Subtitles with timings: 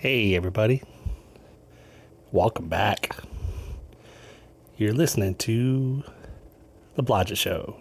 [0.00, 0.82] Hey, everybody.
[2.32, 3.14] Welcome back.
[4.78, 6.02] You're listening to
[6.94, 7.76] The Blodgett Show.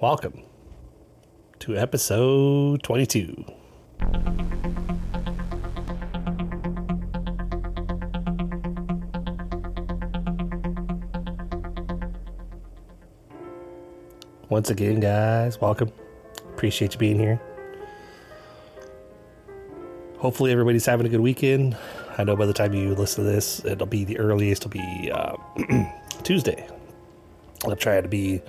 [0.00, 0.44] Welcome
[1.58, 3.44] to episode 22.
[14.48, 15.92] Once again, guys, welcome.
[16.54, 17.38] Appreciate you being here.
[20.26, 21.76] Hopefully, everybody's having a good weekend.
[22.18, 25.08] I know by the time you listen to this, it'll be the earliest, it'll be
[25.12, 25.36] uh,
[26.24, 26.68] Tuesday.
[27.64, 28.42] I'm trying to be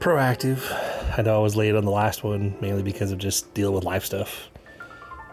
[0.00, 0.60] proactive.
[1.16, 3.84] I know I was late on the last one, mainly because of just dealing with
[3.84, 4.50] life stuff.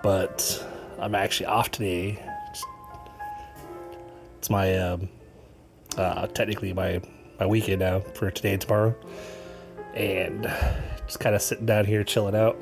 [0.01, 0.65] But
[0.97, 2.17] I'm actually off today.
[4.37, 5.09] It's, my, um,
[5.97, 7.01] uh, technically my,
[7.37, 8.95] my weekend now for today and tomorrow.
[9.93, 10.43] And
[11.05, 12.57] just kind of sitting down here chilling out.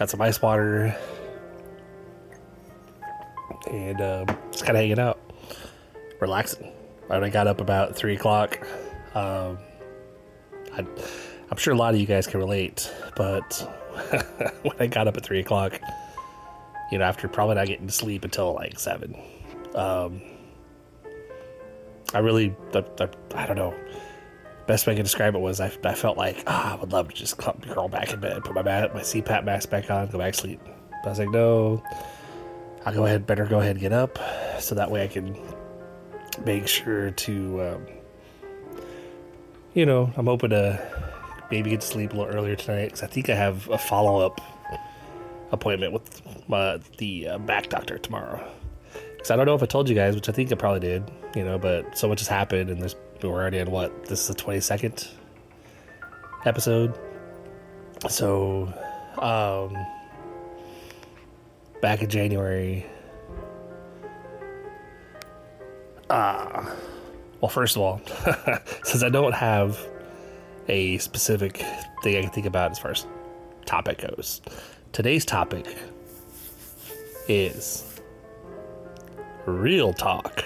[0.00, 0.96] Got some ice water.
[3.70, 5.20] And um, just kind of hanging out,
[6.20, 6.72] relaxing.
[7.10, 8.66] I got up about 3 o'clock.
[9.14, 9.58] Um,
[10.72, 10.86] I,
[11.50, 13.52] I'm sure a lot of you guys can relate, but
[14.62, 15.78] when I got up at 3 o'clock,
[16.90, 19.14] you know, after probably not getting to sleep until like 7,
[19.74, 20.22] um,
[22.14, 23.74] I really, I, I, I don't know
[24.70, 27.08] best way I can describe it was I, I felt like oh, I would love
[27.08, 30.32] to just crawl back in bed, put my my CPAP mask back on, go back
[30.34, 30.60] to sleep.
[30.64, 31.82] But I was like, no,
[32.86, 34.18] I'll go ahead, better go ahead and get up,
[34.60, 35.36] so that way I can
[36.44, 37.86] make sure to, um,
[39.74, 40.80] you know, I'm hoping to
[41.50, 44.24] maybe get to sleep a little earlier tonight because I think I have a follow
[44.24, 44.40] up
[45.50, 48.40] appointment with my, the uh, back doctor tomorrow.
[49.14, 51.10] Because I don't know if I told you guys, which I think I probably did,
[51.34, 52.94] you know, but so much has happened and there's
[53.28, 54.06] we're already in what?
[54.06, 55.08] This is the 22nd
[56.46, 56.98] episode?
[58.08, 58.72] So
[59.18, 59.76] um
[61.80, 62.86] back in january
[66.08, 66.74] uh
[67.40, 68.00] well first of all
[68.84, 69.78] since i don't have
[70.68, 71.64] a specific
[72.02, 73.06] thing i can think about as far as
[73.66, 74.40] topic goes
[74.92, 75.66] today's topic
[77.28, 78.00] is
[79.46, 80.44] real talk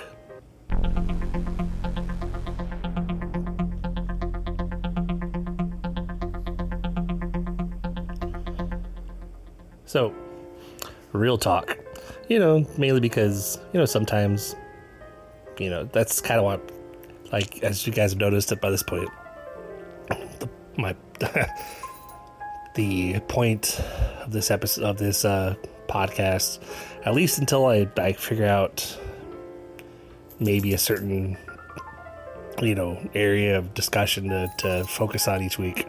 [9.94, 10.12] So,
[11.12, 11.78] real talk.
[12.28, 14.56] You know, mainly because, you know, sometimes,
[15.56, 16.72] you know, that's kind of what,
[17.30, 19.08] like, as you guys have noticed it by this point,
[20.08, 20.96] the, my,
[22.74, 23.80] the point
[24.24, 25.54] of this episode, of this uh,
[25.86, 26.58] podcast,
[27.04, 28.98] at least until I, I figure out
[30.40, 31.38] maybe a certain,
[32.60, 35.86] you know, area of discussion to, to focus on each week,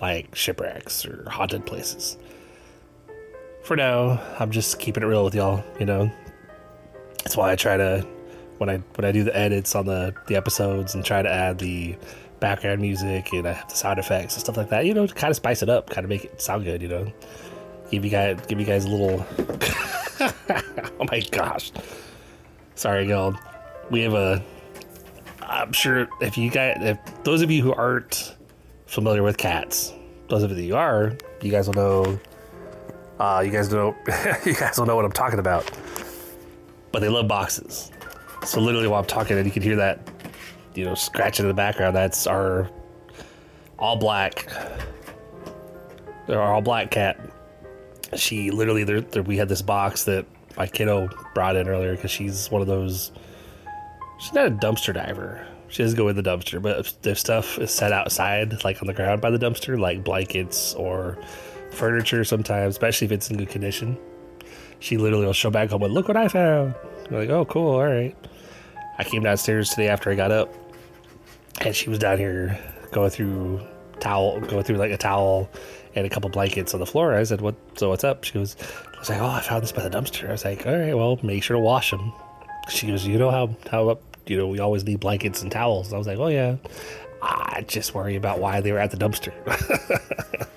[0.00, 2.16] like shipwrecks or haunted places
[3.62, 5.64] for now, I'm just keeping it real with y'all.
[5.78, 6.12] You know,
[7.18, 8.06] that's why I try to
[8.58, 11.58] when I when I do the edits on the the episodes and try to add
[11.58, 11.96] the
[12.40, 14.84] background music and I have the sound effects and stuff like that.
[14.84, 16.82] You know, to kind of spice it up, kind of make it sound good.
[16.82, 17.12] You know,
[17.90, 19.24] give you guys give you guys a little.
[21.00, 21.72] oh my gosh,
[22.74, 23.36] sorry, y'all.
[23.90, 24.44] We have a.
[25.40, 28.36] I'm sure if you guys, if those of you who aren't
[28.86, 29.92] familiar with cats,
[30.28, 32.20] those of you who are, you guys will know
[33.18, 33.94] uh, you guys know,
[34.44, 35.70] you guys don't know what I'm talking about.
[36.90, 37.90] But they love boxes.
[38.44, 40.10] So literally, while I'm talking, and you can hear that,
[40.74, 41.94] you know, scratching in the background.
[41.94, 42.70] That's our
[43.78, 44.46] all black,
[46.28, 47.18] our all black cat.
[48.14, 48.84] She literally,
[49.22, 53.12] we had this box that my kiddo brought in earlier because she's one of those.
[54.18, 55.46] She's not a dumpster diver.
[55.68, 58.86] She doesn't go in the dumpster, but if, if stuff is set outside, like on
[58.86, 61.18] the ground by the dumpster, like blankets or
[61.72, 63.98] furniture sometimes, especially if it's in good condition.
[64.80, 66.74] She literally will show back home and look what I found.
[67.08, 68.16] I'm like, oh, cool, all right.
[68.98, 70.52] I came downstairs today after I got up,
[71.60, 72.58] and she was down here
[72.90, 73.60] going through
[74.00, 75.48] towel, going through like a towel
[75.94, 77.14] and a couple blankets on the floor.
[77.14, 77.54] I said, "What?
[77.76, 78.56] So what's up?" She goes,
[78.94, 80.94] "I was like, oh, I found this by the dumpster." I was like, "All right,
[80.94, 82.12] well, make sure to wash them."
[82.68, 85.98] She goes, "You know how how you know we always need blankets and towels." I
[85.98, 86.56] was like, "Oh yeah."
[87.22, 89.32] I just worry about why they were at the dumpster.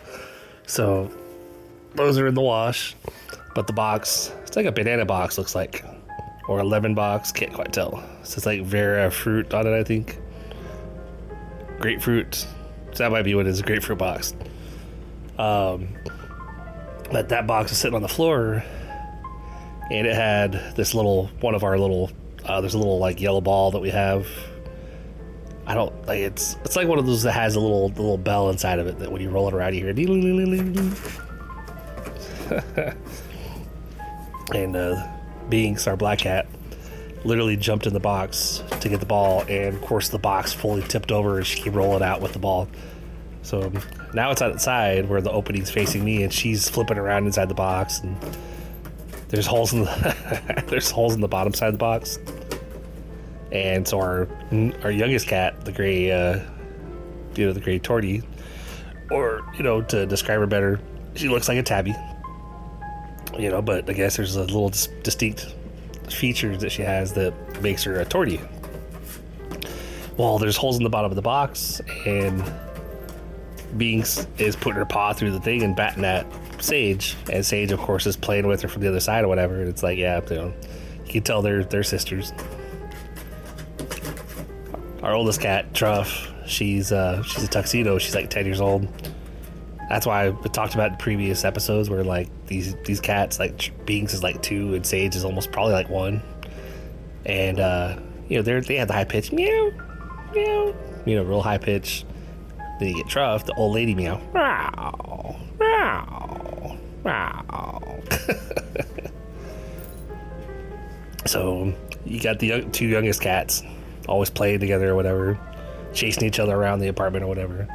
[0.67, 1.11] So
[1.95, 2.95] those are in the wash.
[3.53, 5.83] But the box, it's like a banana box, looks like.
[6.47, 8.03] Or a lemon box, can't quite tell.
[8.23, 10.19] So it's like Vera fruit on it, I think.
[11.79, 12.35] Grapefruit.
[12.35, 14.33] So that might be what it is, a grapefruit box.
[15.37, 15.89] Um,
[17.11, 18.63] but that box is sitting on the floor,
[19.91, 22.11] and it had this little, one of our little,
[22.45, 24.27] uh, there's a little like yellow ball that we have
[25.67, 28.49] I don't like it's it's like one of those that has a little little bell
[28.49, 29.93] inside of it that when you roll it around you hear
[34.53, 35.07] and uh,
[35.49, 36.47] Binks, our black cat,
[37.23, 40.81] literally jumped in the box to get the ball, and of course the box fully
[40.83, 42.67] tipped over, and she came rolling out with the ball.
[43.41, 43.71] So
[44.13, 47.99] now it's outside where the opening's facing me, and she's flipping around inside the box,
[47.99, 48.17] and
[49.29, 52.19] there's holes in the there's holes in the bottom side of the box.
[53.55, 54.27] And so our
[54.83, 56.41] our youngest cat, the gray, uh,
[57.35, 58.23] you know, the gray tortie,
[59.09, 60.79] or you know, to describe her better,
[61.15, 61.95] she looks like a tabby.
[63.39, 65.53] You know, but I guess there's a little dis- distinct
[66.09, 68.45] features that she has that makes her a tortie.
[70.17, 72.43] Well, there's holes in the bottom of the box, and
[73.77, 76.25] Binks is putting her paw through the thing and batting at
[76.61, 79.59] Sage, and Sage, of course, is playing with her from the other side or whatever.
[79.59, 80.53] And it's like, yeah, you know,
[81.05, 82.31] you can tell they're they're sisters.
[85.05, 87.99] Our oldest cat, Truff, she's uh, she's a tuxedo.
[87.99, 88.87] She's like ten years old.
[89.87, 94.15] That's why we talked about in previous episodes where like these these cats, like Binks
[94.15, 96.23] is like two and Sage is almost probably like one,
[97.23, 97.99] and uh,
[98.29, 99.69] you know they're they have the high pitch meow,
[100.33, 100.75] meow,
[101.05, 102.03] you know, real high pitch.
[102.79, 108.01] Then you get Truff, the old lady meow, meow, meow, meow.
[111.27, 111.71] so
[112.05, 113.61] you got the young, two youngest cats
[114.07, 115.39] always playing together or whatever,
[115.93, 117.67] chasing each other around the apartment or whatever,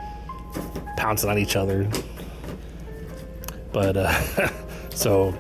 [0.97, 1.89] pouncing on each other.
[3.73, 4.51] But uh,
[4.91, 5.35] so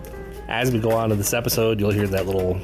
[0.48, 2.60] as we go on to this episode, you'll hear that little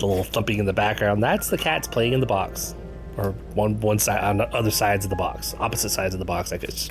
[0.00, 1.22] little thumping in the background.
[1.22, 2.74] That's the cats playing in the box,
[3.16, 6.24] or one one side on the other sides of the box, opposite sides of the
[6.24, 6.88] box, I guess.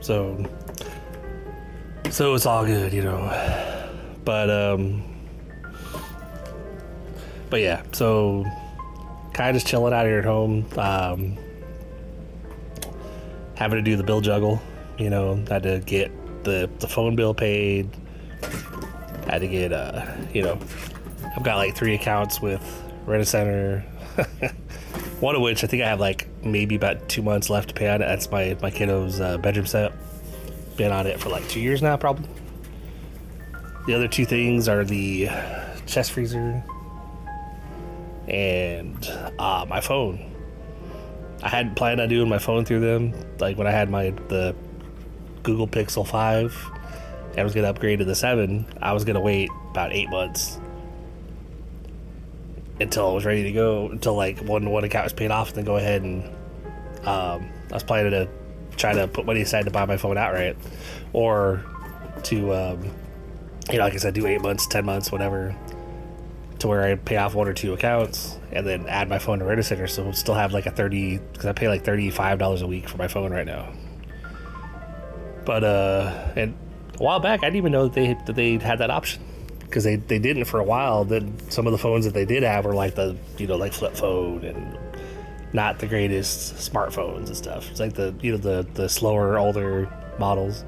[0.00, 0.44] So
[2.10, 3.86] so it's all good, you know.
[4.24, 5.19] But um
[7.50, 8.44] but yeah, so
[9.32, 10.66] kind of just chilling out here at home.
[10.76, 11.36] Um,
[13.56, 14.60] having to do the bill juggle,
[14.98, 16.10] you know, had to get
[16.44, 17.90] the the phone bill paid.
[19.28, 20.58] Had to get, uh, you know,
[21.36, 22.62] I've got like three accounts with
[23.06, 23.80] Rent a Center.
[25.20, 27.88] One of which I think I have like maybe about two months left to pay
[27.88, 28.06] on it.
[28.06, 29.92] That's my my kiddo's uh, bedroom set.
[30.76, 32.28] Been on it for like two years now, probably.
[33.86, 35.28] The other two things are the
[35.86, 36.62] chest freezer
[38.30, 39.06] and
[39.38, 40.26] uh, my phone.
[41.42, 43.14] I hadn't planned on doing my phone through them.
[43.38, 44.54] Like when I had my the
[45.42, 46.56] Google Pixel Five,
[47.36, 48.66] I was gonna upgrade to the Seven.
[48.80, 50.58] I was gonna wait about eight months
[52.80, 53.88] until I was ready to go.
[53.88, 56.24] Until like one one account was paid off, and then go ahead and
[57.06, 58.28] um, I was planning to
[58.76, 60.56] try to put money aside to buy my phone outright,
[61.12, 61.64] or
[62.24, 62.84] to um,
[63.70, 65.56] you know, like I said, do eight months, ten months, whatever
[66.60, 69.44] to where I pay off one or two accounts and then add my phone to
[69.44, 72.10] Rent a Center, so we'll still have like a thirty because I pay like thirty
[72.10, 73.72] five dollars a week for my phone right now.
[75.44, 76.54] But uh, and
[76.98, 79.22] a while back I didn't even know that they that they had that option
[79.60, 81.04] because they they didn't for a while.
[81.04, 83.72] Then some of the phones that they did have were like the you know like
[83.72, 84.78] flip phone and
[85.52, 87.70] not the greatest smartphones and stuff.
[87.70, 90.64] It's like the you know the the slower older models.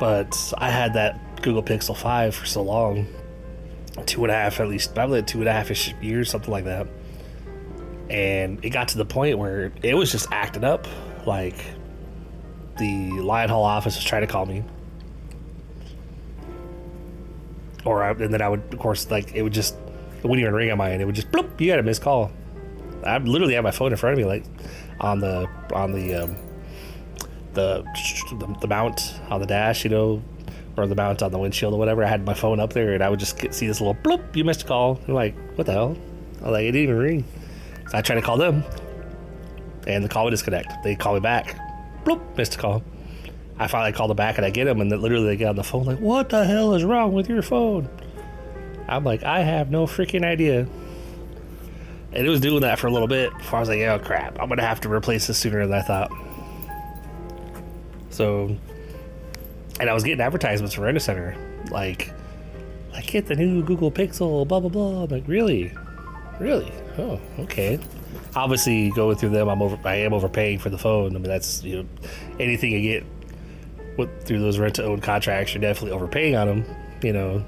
[0.00, 3.06] But I had that Google Pixel Five for so long
[4.06, 5.70] two and a half at least probably two and a half
[6.02, 6.86] years something like that.
[8.10, 10.86] And it got to the point where it was just acting up
[11.26, 11.56] like
[12.78, 14.64] the line haul office was trying to call me.
[17.84, 20.54] Or I, and then i would of course like it would just it wouldn't even
[20.54, 21.02] ring on my end.
[21.02, 22.30] It would just bloop you got a missed call.
[23.04, 24.44] I literally had my phone in front of me like
[25.00, 26.36] on the on the um,
[27.54, 27.82] the,
[28.38, 30.22] the the mount on the dash you know
[30.76, 32.04] or the mount on the windshield or whatever.
[32.04, 34.34] I had my phone up there and I would just get, see this little bloop,
[34.34, 35.00] you missed a call.
[35.06, 35.96] I'm like, what the hell?
[36.40, 37.24] I was like, it didn't even ring.
[37.88, 38.64] So I tried to call them
[39.86, 40.72] and the call would disconnect.
[40.82, 41.56] They call me back.
[42.04, 42.82] Bloop, missed a call.
[43.58, 45.56] I finally called them back and I get them and then literally they get on
[45.56, 47.88] the phone like, what the hell is wrong with your phone?
[48.88, 50.66] I'm like, I have no freaking idea.
[52.14, 54.40] And it was doing that for a little bit before I was like, oh crap,
[54.40, 56.10] I'm gonna have to replace this sooner than I thought.
[58.10, 58.56] So
[59.80, 61.36] and I was getting advertisements for Center,
[61.70, 62.12] like,
[62.92, 65.04] like get the new Google Pixel, blah blah blah.
[65.04, 65.72] I'm like, really,
[66.38, 66.72] really?
[66.98, 67.78] Oh, okay.
[68.34, 69.78] Obviously, going through them, I'm over.
[69.86, 71.14] I am overpaying for the phone.
[71.16, 71.88] I mean, that's you know,
[72.40, 73.06] anything you get
[73.96, 76.64] with, through those rent to own contracts, you're definitely overpaying on them.
[77.02, 77.44] You know,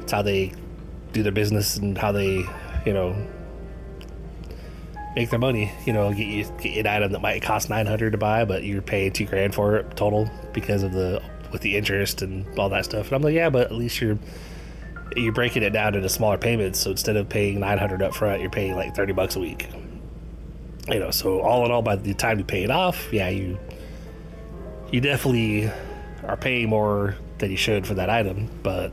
[0.00, 0.52] it's how they
[1.12, 2.44] do their business and how they,
[2.86, 3.14] you know,
[5.14, 5.72] make their money.
[5.84, 8.64] You know, get you get an item that might cost nine hundred to buy, but
[8.64, 12.68] you're paying two grand for it total because of the with the interest and all
[12.70, 13.06] that stuff.
[13.06, 14.18] And I'm like, yeah, but at least you're
[15.16, 16.80] you're breaking it down into smaller payments.
[16.80, 19.68] So instead of paying nine hundred up front, you're paying like thirty bucks a week.
[20.88, 23.58] You know, so all in all, by the time you pay it off, yeah, you
[24.90, 25.70] you definitely
[26.24, 28.92] are paying more than you should for that item, but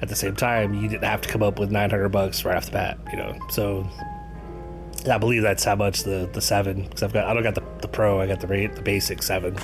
[0.00, 2.66] at the same time, you didn't have to come up with 900 bucks right off
[2.66, 3.38] the bat, you know.
[3.50, 3.88] So
[5.08, 7.64] I believe that's how much the the seven because I've got I don't got the,
[7.80, 9.56] the pro, I got the the basic seven.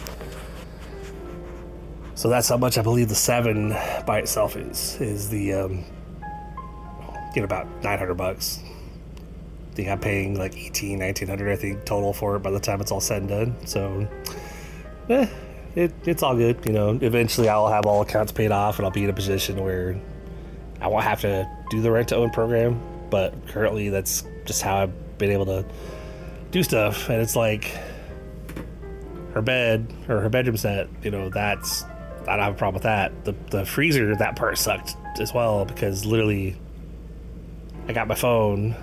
[2.14, 3.71] So that's how much I believe the seven
[4.04, 5.85] by itself is is the um,
[7.35, 8.61] get about 900 bucks.
[9.71, 12.80] I think I'm paying like 18, 1900 I think total for it by the time
[12.80, 13.66] it's all said and done.
[13.66, 14.09] So,
[15.09, 15.28] eh,
[15.76, 16.59] it, it's all good.
[16.66, 19.62] You know, eventually I'll have all accounts paid off and I'll be in a position
[19.62, 19.97] where
[20.80, 22.80] I won't have to do the rent to own program.
[23.11, 25.64] But currently, that's just how I've been able to
[26.50, 27.08] do stuff.
[27.08, 27.76] And it's like
[29.34, 31.84] her bed or her bedroom set, you know, that's,
[32.26, 33.25] I don't have a problem with that.
[33.25, 36.56] The, the freezer, that part sucked as well because literally
[37.87, 38.75] I got my phone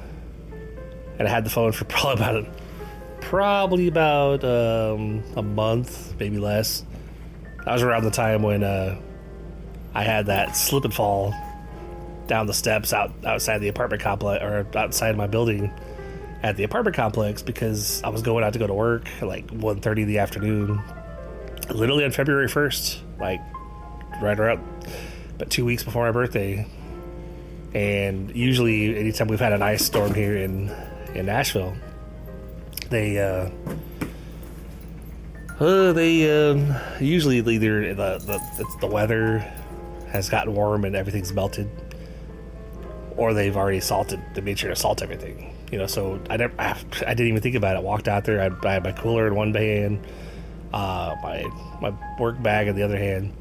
[1.18, 2.48] and I had the phone for probably about
[3.22, 6.86] probably about um, a month, maybe less.
[7.65, 9.00] That was around the time when uh,
[9.96, 11.34] I had that slip and fall
[12.27, 15.72] down the steps out outside the apartment complex or outside my building
[16.44, 19.48] at the apartment complex because I was going out to go to work at like
[19.48, 20.82] 1.30 in the afternoon,
[21.70, 23.42] literally on February 1st, like
[24.22, 24.63] right around
[25.38, 26.68] but two weeks before my birthday.
[27.74, 30.72] And usually, anytime we've had an ice storm here in
[31.13, 31.75] in Nashville,
[32.89, 33.50] they uh,
[35.60, 39.39] uh they um, usually either the the the weather
[40.10, 41.70] has gotten warm and everything's melted,
[43.18, 44.22] or they've already salted.
[44.34, 45.55] They made sure to salt everything.
[45.75, 46.72] You know, so I never I,
[47.05, 47.84] I didn't even think about it.
[47.84, 48.39] Walked out there.
[48.39, 50.08] I, I had my cooler in one hand,
[50.74, 51.44] uh, my
[51.82, 53.34] my work bag in the other hand.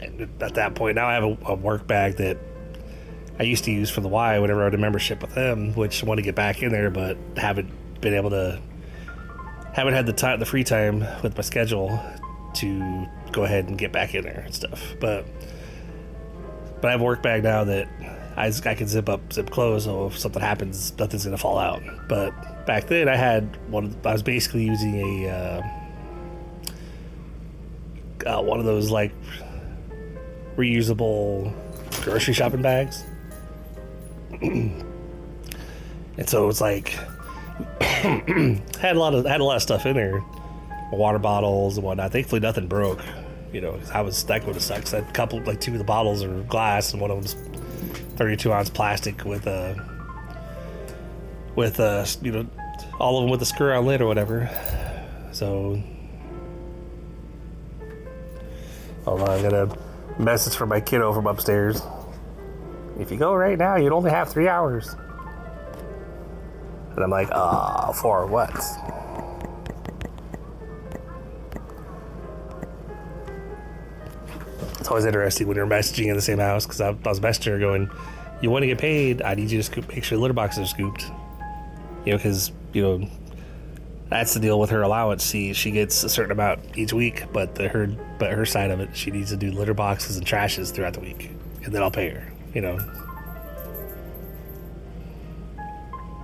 [0.00, 2.38] And at that point, now I have a, a work bag that
[3.38, 6.02] I used to use for the Y whenever I had a membership with them, which
[6.02, 8.58] I want to get back in there, but haven't been able to,
[9.74, 12.02] haven't had the time, the free time with my schedule
[12.54, 14.94] to go ahead and get back in there and stuff.
[14.98, 15.26] But,
[16.80, 17.86] but I have a work bag now that
[18.36, 21.82] I, I can zip up, zip close, so if something happens, nothing's gonna fall out.
[22.08, 23.96] But back then, I had one.
[24.04, 25.62] I was basically using a uh,
[28.26, 29.12] uh, one of those like
[30.56, 31.52] reusable
[32.02, 33.04] grocery shopping bags
[34.42, 36.88] and so it's like
[37.80, 40.22] had a lot of had a lot of stuff in there,
[40.92, 42.12] water bottles and whatnot.
[42.12, 43.00] Thankfully, nothing broke.
[43.52, 44.92] You know, I was that would have sucked.
[44.92, 47.53] I had a couple, like two of the bottles are glass, and one of them's
[48.16, 49.76] 32 ounce plastic with a
[51.56, 52.46] with a you know
[52.98, 54.48] all of them with a screw on lid or whatever.
[55.32, 55.82] So,
[59.04, 59.78] hold on, I got a
[60.18, 61.82] message from my kiddo from upstairs.
[62.98, 64.94] If you go right now, you'd only have three hours.
[66.94, 68.54] And I'm like, ah, uh, for what?
[74.84, 77.52] It's always interesting when you're messaging in the same house because I, I, was messaging
[77.52, 77.90] her going,
[78.42, 79.22] "You want to get paid?
[79.22, 81.10] I need you to scoop, make sure litter boxes are scooped."
[82.04, 83.08] You know, because you know
[84.10, 85.26] that's the deal with her allowance.
[85.26, 87.86] She she gets a certain amount each week, but the, her
[88.18, 91.00] but her side of it, she needs to do litter boxes and trashes throughout the
[91.00, 91.30] week,
[91.62, 92.78] and then I'll pay her you know,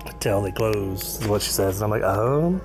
[0.04, 1.80] until they close is what she says.
[1.80, 2.60] And I'm like, um.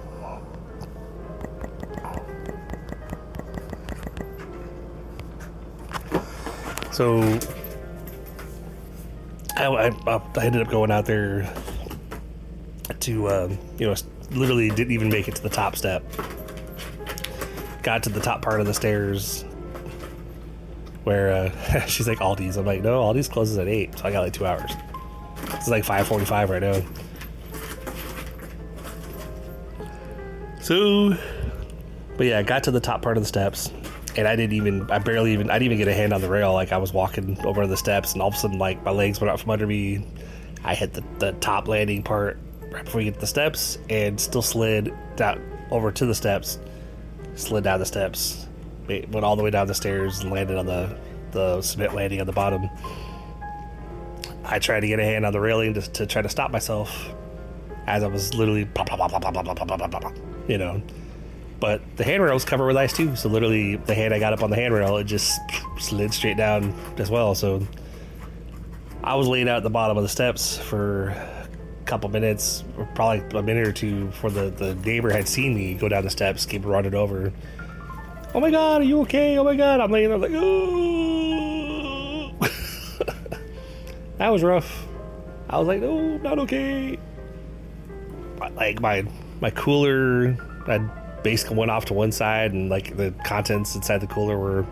[6.96, 7.20] So
[9.58, 9.90] I, I,
[10.38, 11.54] I, ended up going out there
[13.02, 13.96] to, um, you know,
[14.32, 16.06] literally didn't even make it to the top step.
[17.84, 19.44] Got to the top part of the stairs
[21.04, 22.56] where uh, she's like Aldi's.
[22.56, 24.72] I'm like, no, Aldi's closes at eight, so I got like two hours.
[25.52, 26.82] It's like five forty-five right now.
[30.62, 31.18] So,
[32.16, 33.70] but yeah, I got to the top part of the steps,
[34.18, 36.30] and I didn't even, I barely even, I didn't even get a hand on the
[36.30, 36.54] rail.
[36.54, 39.20] Like I was walking over the steps, and all of a sudden, like my legs
[39.20, 40.06] went out from under me.
[40.64, 42.40] I hit the, the top landing part
[42.72, 45.42] right before you get the steps, and still slid down
[45.72, 46.60] over to the steps,
[47.36, 48.48] slid down the steps,
[48.88, 50.98] went all the way down the stairs and landed on the
[51.32, 52.70] the cement landing at the bottom.
[54.46, 57.14] I tried to get a hand on the railing to, to try to stop myself
[57.88, 58.66] as I was literally,
[60.48, 60.82] you know.
[61.60, 64.44] But the handrail was covered with ice too, so literally the hand I got up
[64.44, 65.40] on the handrail, it just
[65.80, 67.34] slid straight down as well.
[67.34, 67.66] So
[69.04, 71.48] I was laying out at the bottom of the steps for a
[71.86, 75.88] couple minutes, probably a minute or two, before the, the neighbor had seen me go
[75.88, 77.32] down the steps, keep running over
[78.36, 79.38] oh my god, are you okay?
[79.38, 79.80] Oh my god.
[79.80, 82.32] I'm laying there like, oh.
[84.18, 84.86] that was rough.
[85.50, 87.00] I was like, oh, not okay.
[88.56, 89.06] Like my
[89.40, 90.80] my cooler, I
[91.26, 94.64] basically went off to one side, and like the contents inside the cooler were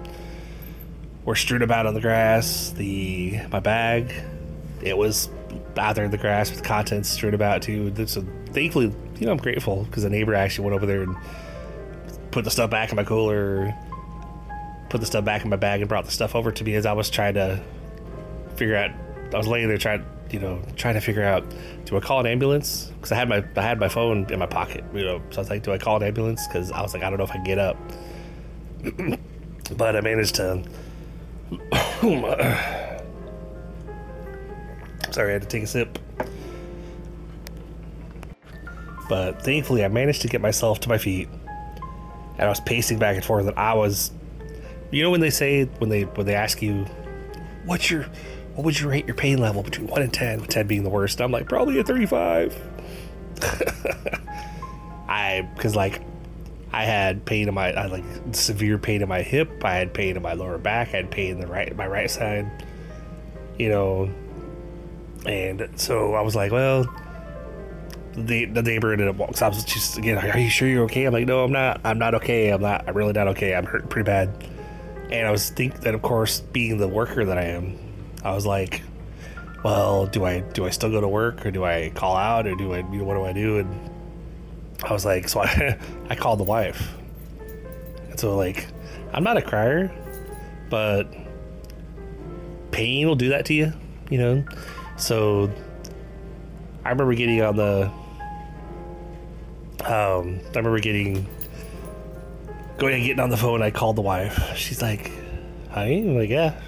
[1.25, 2.69] were strewn about on the grass.
[2.77, 4.13] The my bag,
[4.81, 5.29] it was
[5.75, 7.91] out there in the grass with contents strewn about too.
[8.05, 11.17] So thankfully, you know, I'm grateful because the neighbor actually went over there and
[12.29, 13.73] put the stuff back in my cooler,
[14.89, 16.85] put the stuff back in my bag, and brought the stuff over to me as
[16.85, 17.63] I was trying to
[18.57, 18.91] figure out.
[19.33, 21.45] I was laying there trying, you know, trying to figure out,
[21.85, 22.91] do I call an ambulance?
[22.95, 25.21] Because I had my I had my phone in my pocket, you know.
[25.29, 26.47] So I was like, do I call an ambulance?
[26.47, 27.77] Because I was like, I don't know if I get up.
[29.77, 30.63] but I managed to.
[35.11, 35.99] Sorry, I had to take a sip.
[39.07, 43.15] But thankfully, I managed to get myself to my feet, and I was pacing back
[43.15, 43.45] and forth.
[43.45, 44.11] And I was,
[44.89, 46.87] you know, when they say when they when they ask you,
[47.65, 48.07] what's your
[48.55, 50.89] what would you rate your pain level between one and ten, with ten being the
[50.89, 51.21] worst?
[51.21, 52.55] I'm like probably a thirty-five.
[55.07, 56.01] I because like
[56.71, 59.63] I had pain in my I like severe pain in my hip.
[59.63, 60.89] I had pain in my lower back.
[60.89, 62.49] I had pain in the right my right side.
[63.57, 64.09] You know,
[65.25, 66.85] and so I was like, well,
[68.15, 69.35] the the neighbor ended up walking.
[69.41, 71.05] I was just again, are you sure you're okay?
[71.05, 71.81] I'm like, no, I'm not.
[71.83, 72.49] I'm not okay.
[72.49, 72.87] I'm not.
[72.87, 73.55] I'm really not okay.
[73.55, 74.29] I'm hurt pretty bad.
[75.11, 77.77] And I was think that, of course, being the worker that I am,
[78.23, 78.81] I was like,
[79.63, 82.55] well, do I do I still go to work or do I call out or
[82.55, 83.59] do I you know what do I do?
[83.59, 83.89] And
[84.83, 85.77] I was like, so I
[86.09, 86.93] I called the wife.
[88.09, 88.67] And so like,
[89.13, 89.91] I'm not a crier,
[90.69, 91.13] but
[92.71, 93.73] pain will do that to you,
[94.09, 94.43] you know.
[94.97, 95.51] So
[96.83, 97.91] I remember getting on the
[99.85, 101.27] um I remember getting
[102.77, 104.57] going and getting on the phone, I called the wife.
[104.57, 105.11] She's like,
[105.71, 106.01] Honey?
[106.01, 106.59] I'm like, yeah.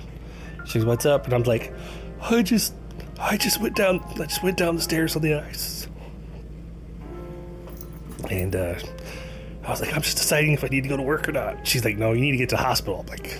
[0.65, 1.25] She's what's up?
[1.25, 1.73] And I'm like,
[2.21, 2.73] I just
[3.19, 5.87] I just went down I just went down the stairs on the ice.
[8.29, 8.75] And uh
[9.63, 11.65] I was like, I'm just deciding if I need to go to work or not.
[11.65, 12.99] She's like, No, you need to get to the hospital.
[13.01, 13.39] I'm like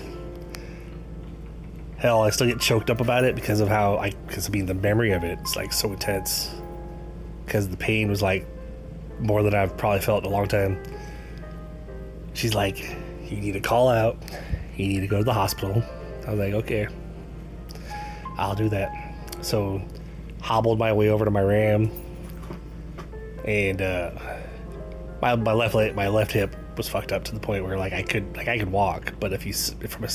[1.98, 4.66] Hell, I still get choked up about it because of how I, because I mean,
[4.66, 6.54] the memory of it is like so intense.
[7.44, 8.46] Because the pain was like
[9.18, 10.82] more than I've probably felt in a long time.
[12.34, 14.22] She's like, you need to call out.
[14.76, 15.82] You need to go to the hospital.
[16.26, 16.86] I was like, okay,
[18.36, 19.14] I'll do that.
[19.42, 19.82] So,
[20.42, 21.90] hobbled my way over to my ram,
[23.44, 24.10] and uh,
[25.22, 27.92] my my left leg, my left hip was fucked up to the point where like
[27.92, 30.08] I could like I could walk, but if you from a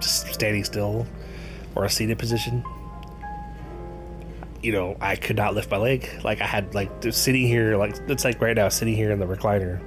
[0.00, 1.06] standing still
[1.74, 2.64] or a seated position,
[4.62, 6.08] you know, I could not lift my leg.
[6.24, 9.26] Like I had like sitting here, like it's like right now sitting here in the
[9.26, 9.80] recliner,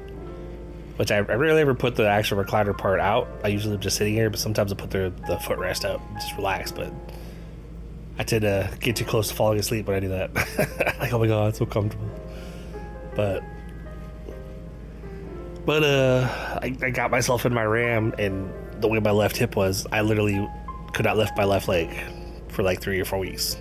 [0.98, 3.28] which I, I rarely ever put the actual recliner part out.
[3.44, 6.36] I usually am just sitting here, but sometimes I put the the footrest up, just
[6.36, 6.72] relax.
[6.72, 6.94] But
[8.20, 10.36] I tend to get too close to falling asleep when I do that.
[11.00, 12.10] like oh my god, it's so comfortable.
[13.16, 13.42] But
[15.66, 16.28] but uh,
[16.62, 20.02] I, I got myself in my ram and the way my left hip was, I
[20.02, 20.48] literally
[20.94, 21.90] could not lift my left leg
[22.50, 23.58] for like three or four weeks.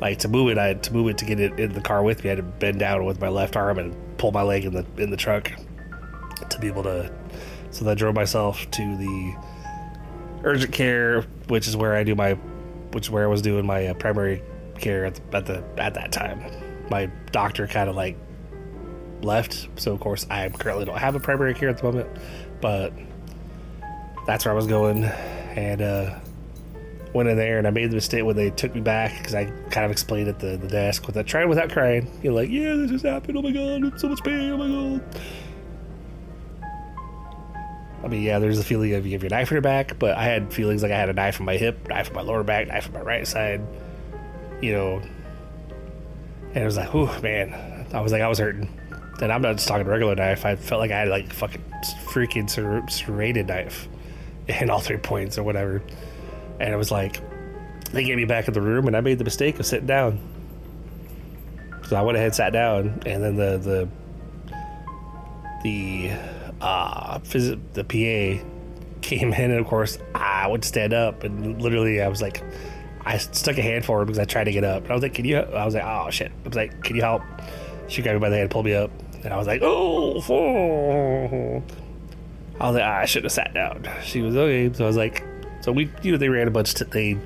[0.00, 2.02] Like to move it, I had to move it to get it in the car
[2.02, 2.30] with me.
[2.30, 4.86] I had to bend down with my left arm and pull my leg in the
[4.96, 5.52] in the truck
[6.48, 7.12] to be able to.
[7.70, 9.36] So I drove myself to the
[10.42, 12.38] urgent care, which is where I do my,
[12.98, 14.42] which is where I was doing my uh, primary
[14.76, 16.42] care at the, at the at that time.
[16.90, 18.16] My doctor kind of like
[19.22, 22.10] left, so of course I currently don't have a primary care at the moment,
[22.60, 22.92] but
[24.26, 26.18] that's where I was going, and uh,
[27.14, 29.44] went in there and I made the mistake when they took me back because I
[29.70, 32.10] kind of explained at the, the desk with that trying without crying.
[32.20, 33.38] You're like, yeah, this just happened.
[33.38, 34.50] Oh my god, I'm so much pain.
[34.50, 35.20] Oh my god.
[38.02, 40.16] I mean, yeah, there's a feeling of you have your knife in your back, but
[40.16, 42.44] I had feelings like I had a knife in my hip, knife in my lower
[42.44, 43.60] back, knife in my right side,
[44.60, 45.02] you know.
[46.48, 48.68] And it was like, oh man, I was like, I was hurting.
[49.20, 50.44] And I'm not just talking regular knife.
[50.44, 51.62] I felt like I had like fucking
[52.04, 52.48] freaking
[52.90, 53.88] serrated knife
[54.48, 55.82] in all three points or whatever.
[56.60, 57.20] And it was like,
[57.92, 60.20] they gave me back in the room, and I made the mistake of sitting down.
[61.86, 63.88] So I went ahead and sat down, and then the the
[65.62, 66.10] the
[66.60, 68.44] uh phys- the PA
[69.00, 72.42] came in, and of course I would stand up, and literally I was like,
[73.04, 75.14] I stuck a hand forward because I tried to get up, and I was like,
[75.14, 77.22] "Can you?" I was like, "Oh shit!" I was like, "Can you help?"
[77.88, 78.90] She grabbed me by the hand, pulled me up,
[79.24, 81.62] and I was like, "Oh!" oh.
[82.60, 83.88] I was like, I should have sat down.
[84.02, 84.72] She was okay.
[84.72, 85.24] So I was like,
[85.60, 86.74] so we, you know, they ran a bunch.
[86.74, 87.16] T- they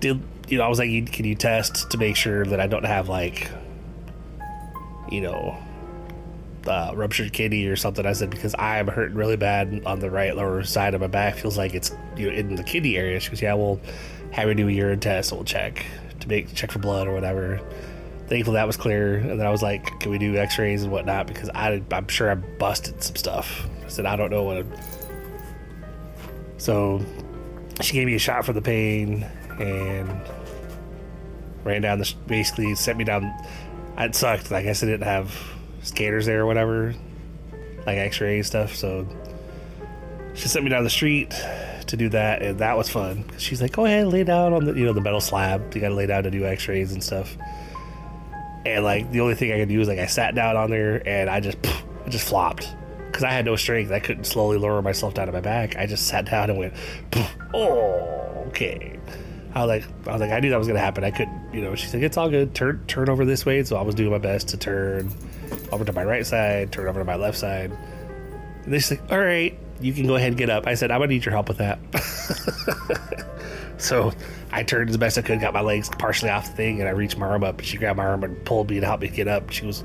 [0.00, 2.84] did, you know, I was like, can you test to make sure that I don't
[2.84, 3.50] have like,
[5.10, 5.58] you know,
[6.68, 8.06] uh, ruptured kidney or something?
[8.06, 11.06] I said because I am hurting really bad on the right lower side of my
[11.06, 11.36] back.
[11.36, 13.18] Feels like it's you know in the kidney area.
[13.20, 13.80] She goes, yeah, we'll
[14.30, 15.32] have you do a urine test.
[15.32, 15.84] We'll check
[16.20, 17.60] to make check for blood or whatever.
[18.26, 19.16] thankfully that was clear.
[19.16, 21.26] And then I was like, can we do X-rays and whatnot?
[21.26, 23.68] Because I, I'm sure I busted some stuff.
[23.84, 24.66] I said I don't know what.
[26.58, 27.04] So
[27.80, 29.26] she gave me a shot for the pain
[29.58, 30.20] and
[31.64, 33.32] ran down the basically sent me down.
[33.98, 34.52] It sucked.
[34.52, 35.34] I guess I didn't have
[35.86, 36.94] scanners there or whatever,
[37.86, 38.74] like X-ray stuff.
[38.74, 39.06] So
[40.34, 41.30] she sent me down the street
[41.86, 43.24] to do that, and that was fun.
[43.38, 45.74] She's like, "Go ahead, lay down on the you know the metal slab.
[45.74, 47.36] You got to lay down to do X-rays and stuff."
[48.64, 51.06] And like the only thing I could do was like I sat down on there
[51.06, 51.58] and I just
[52.04, 52.74] I just flopped
[53.06, 53.92] because I had no strength.
[53.92, 55.76] I couldn't slowly lower myself down to my back.
[55.76, 56.74] I just sat down and went,
[57.54, 58.98] "Oh, okay."
[59.54, 61.02] I was like, I was like, I knew that was gonna happen.
[61.02, 61.74] I couldn't, you know.
[61.76, 62.54] She's like, "It's all good.
[62.54, 65.10] Turn, turn over this way." So I was doing my best to turn
[65.72, 67.76] over to my right side, turn over to my left side.
[68.64, 71.00] And she's like, "All right, you can go ahead and get up." I said, "I'm
[71.00, 71.78] gonna need your help with that."
[73.78, 74.12] so
[74.52, 76.92] I turned as best I could, got my legs partially off the thing, and I
[76.92, 77.60] reached my arm up.
[77.60, 79.50] She grabbed my arm and pulled me to help me get up.
[79.50, 79.84] She was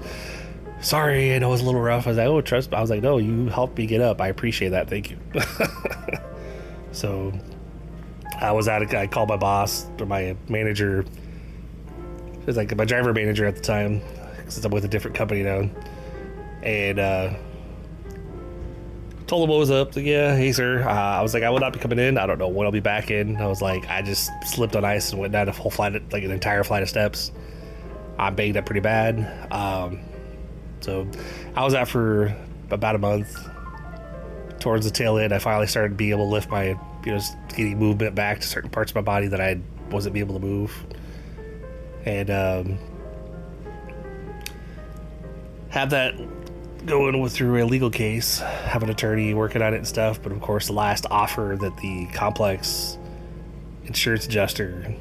[0.81, 2.07] sorry, I know it was a little rough.
[2.07, 2.77] I was like, "Oh, trust." Me.
[2.77, 4.21] I was like, "No, you helped me get up.
[4.21, 4.89] I appreciate that.
[4.89, 5.17] Thank you."
[6.91, 7.31] so
[8.39, 8.67] I was.
[8.67, 11.05] A, I called my boss or my manager.
[12.41, 14.01] It was like my driver manager at the time,
[14.51, 15.69] since I'm with a different company now,
[16.61, 17.33] and uh,
[19.31, 19.95] told him what was up.
[19.95, 20.83] Yeah, hey sir.
[20.83, 22.17] Uh, I was like, I will not be coming in.
[22.17, 23.37] I don't know when I'll be back in.
[23.37, 26.11] I was like, I just slipped on ice and went down a whole flight, of,
[26.11, 27.31] like an entire flight of steps.
[28.19, 29.51] I banged up pretty bad.
[29.51, 30.01] Um,
[30.81, 31.07] so
[31.55, 32.35] I was out for
[32.69, 33.49] about a month.
[34.59, 37.79] Towards the tail end, I finally started being able to lift my you know, getting
[37.79, 39.59] movement back to certain parts of my body that I
[39.89, 40.85] wasn't able to move,
[42.05, 42.77] and um,
[45.71, 46.15] have that
[46.85, 50.21] going with through a legal case, have an attorney working on it and stuff.
[50.21, 52.97] But of course, the last offer that the complex
[53.85, 54.93] insurance adjuster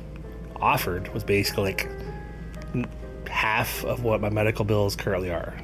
[0.61, 1.88] offered was basically like
[3.28, 5.54] half of what my medical bills currently are.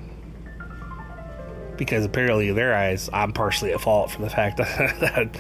[1.77, 5.39] Because apparently, in their eyes, I'm partially at fault for the fact that,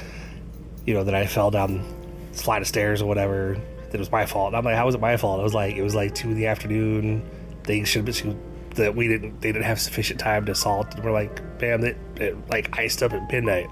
[0.84, 1.82] you know, that I fell down
[2.30, 3.56] this flight of stairs or whatever.
[3.86, 4.48] That it was my fault.
[4.48, 5.40] And I'm like, how was it my fault?
[5.40, 7.28] It was like it was like two in the afternoon.
[7.64, 8.38] Things should have been
[8.76, 10.94] that we didn't they didn't have sufficient time to salt.
[10.94, 13.68] And we're like, bam, it, it like iced up at midnight.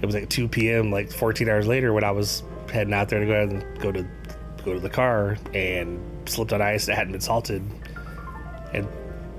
[0.00, 0.90] It was like 2 p.m.
[0.90, 4.06] like 14 hours later when I was heading out there to go and go to
[4.64, 7.62] go to the car and slipped on ice that hadn't been salted.
[8.72, 8.88] And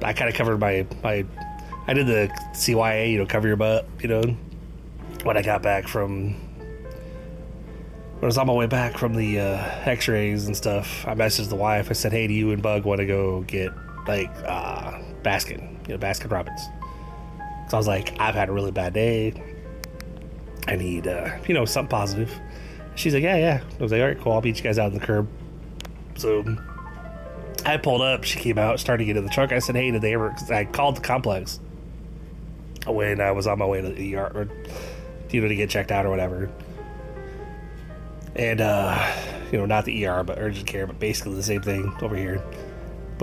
[0.02, 1.26] I kind of covered my my
[1.88, 4.24] I did the CYA, you know, cover your butt, you know,
[5.24, 6.36] when I got back from
[8.24, 11.50] when I was on my way back from the uh, X-rays and stuff, I messaged
[11.50, 11.90] the wife.
[11.90, 13.74] I said, "Hey, do you and Bug want to go get
[14.08, 16.62] like uh, Baskin, you know, Baskin Robbins?"
[17.70, 19.34] So I was like, "I've had a really bad day.
[20.68, 22.34] I need, uh, you know, something positive."
[22.96, 24.34] She's like, "Yeah, yeah." I was like, "All right, cool.
[24.34, 25.28] I'll beat you guys out on the curb."
[26.16, 26.44] So
[27.66, 28.24] I pulled up.
[28.24, 29.52] She came out, started getting in the truck.
[29.52, 31.60] I said, "Hey, did they ever?" I called the complex
[32.86, 34.32] when I was on my way to the ER.
[34.34, 34.48] Or,
[35.32, 36.50] you know, to get checked out or whatever.
[38.36, 39.16] And, uh,
[39.52, 42.44] you know, not the ER, but urgent care, but basically the same thing over here.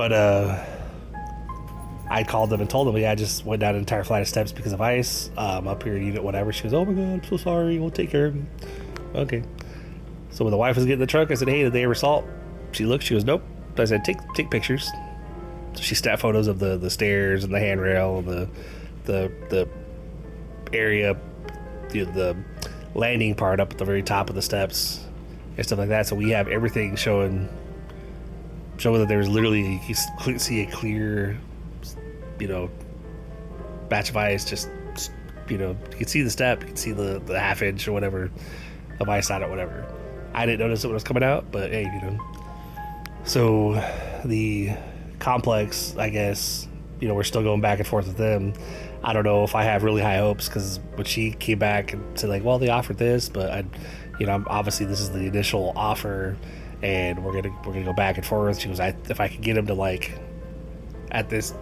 [0.01, 0.65] But, uh,
[2.09, 4.29] I called them and told them, yeah, I just went down an entire flight of
[4.29, 6.55] steps because of ice, um, up here, unit, whatever.
[6.55, 7.79] She goes, oh my God, I'm so sorry.
[7.79, 8.47] We'll take care of you.
[9.15, 9.43] Okay.
[10.31, 12.25] So when the wife was getting the truck, I said, hey, did they ever salt?
[12.73, 13.43] She looked, she goes, nope.
[13.77, 14.89] I said, take, take pictures.
[15.75, 18.49] So she snapped photos of the, the stairs and the handrail and the,
[19.05, 19.69] the, the
[20.73, 21.15] area
[21.91, 22.37] the, the
[22.95, 25.05] landing part up at the very top of the steps
[25.59, 26.07] and stuff like that.
[26.07, 27.51] So we have everything showing
[28.81, 31.39] showing that there's literally you could see a clear,
[32.39, 32.71] you know,
[33.89, 34.45] batch of ice.
[34.45, 34.71] Just
[35.49, 37.93] you know, you can see the step, you can see the the half inch or
[37.93, 38.31] whatever
[39.01, 39.87] of ice on it, whatever.
[40.33, 42.19] I didn't notice it when it was coming out, but hey, you know.
[43.25, 43.83] So
[44.25, 44.71] the
[45.19, 46.69] complex, I guess,
[47.01, 48.55] you know, we're still going back and forth with them
[49.03, 52.19] I don't know if I have really high hopes because when she came back and
[52.19, 53.65] said like, well, they offered this, but I,
[54.19, 56.37] you know, obviously this is the initial offer,
[56.83, 58.61] and we're gonna we're gonna go back and forth.
[58.61, 60.19] She was, I, if I could get him to like,
[61.11, 61.55] at this,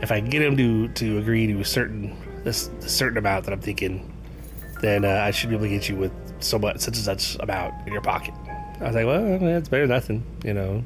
[0.00, 3.52] if I can get him to to agree to a certain this certain amount that
[3.52, 4.12] I'm thinking,
[4.80, 7.36] then uh, I should be able to get you with so much such and such
[7.40, 8.34] amount in your pocket.
[8.80, 10.82] I was like, well, it's better than nothing, you know.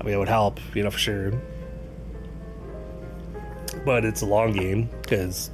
[0.00, 1.32] I mean, it would help, you know, for sure
[3.84, 5.50] but it's a long game because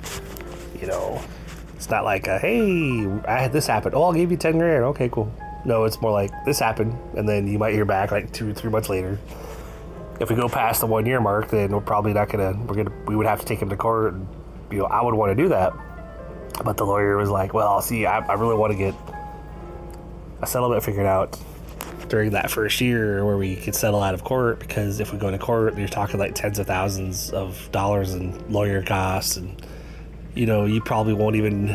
[0.81, 1.21] you know
[1.75, 4.85] it's not like a, hey I had this happen oh I'll give you ten grand
[4.85, 5.33] okay cool
[5.67, 8.55] no it's more like this happened and then you might hear back like two or
[8.55, 9.19] three months later.
[10.19, 12.93] If we go past the one year mark then we're probably not gonna we're gonna
[13.07, 14.15] we would have to take him to court.
[14.15, 14.27] And
[14.71, 15.73] you know I would want to do that.
[16.65, 18.95] But the lawyer was like well see I, I really want to get
[20.41, 21.39] a settlement figured out
[22.09, 25.31] during that first year where we could settle out of court because if we go
[25.31, 29.61] to court, you're talking like tens of thousands of dollars in lawyer costs, and
[30.35, 31.69] you know you probably won't even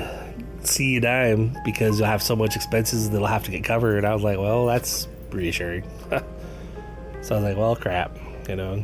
[0.63, 3.97] see a dime because you'll have so much expenses that'll have to get covered.
[3.97, 5.83] And I was like, well, that's reassuring.
[6.09, 8.83] so I was like, well, crap, you know.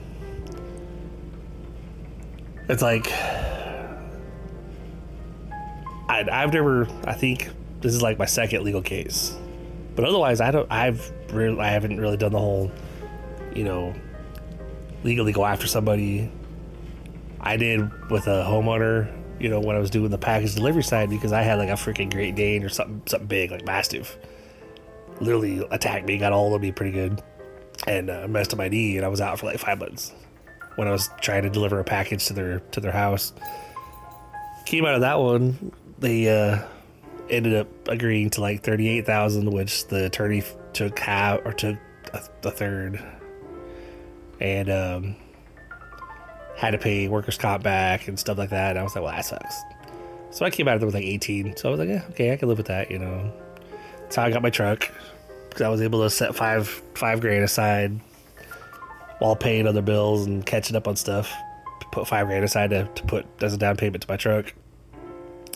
[2.70, 3.08] It's like
[6.10, 6.88] I, I've never.
[7.06, 7.50] I think
[7.82, 9.36] this is like my second legal case,
[9.96, 10.72] but otherwise, I don't.
[10.72, 12.72] I've really, I haven't really done the whole,
[13.54, 13.94] you know,
[15.04, 16.32] legally go after somebody.
[17.40, 21.10] I did with a homeowner, you know, when I was doing the package delivery side
[21.10, 24.18] because I had like a freaking Great Dane or something, something big like Mastiff,
[25.20, 27.22] literally attacked me, got all of me pretty good,
[27.86, 30.14] and uh, messed up my knee, and I was out for like five months
[30.76, 33.34] when I was trying to deliver a package to their to their house.
[34.66, 36.64] Came out of that one, they uh,
[37.30, 41.78] ended up agreeing to like thirty eight thousand, which the attorney took half or took
[42.14, 43.04] a, a third,
[44.40, 45.16] and um,
[46.58, 48.72] had to pay workers' comp back and stuff like that.
[48.72, 49.56] And I was like, well, that sucks.
[50.32, 51.56] So I came out of there with like eighteen.
[51.56, 53.32] So I was like, yeah, okay, I can live with that, you know.
[54.16, 54.90] How I got my truck
[55.50, 58.00] because I was able to set five five grand aside
[59.20, 61.34] while paying other bills and catching up on stuff.
[61.92, 64.54] Put five grand aside to, to put as a down payment to my truck.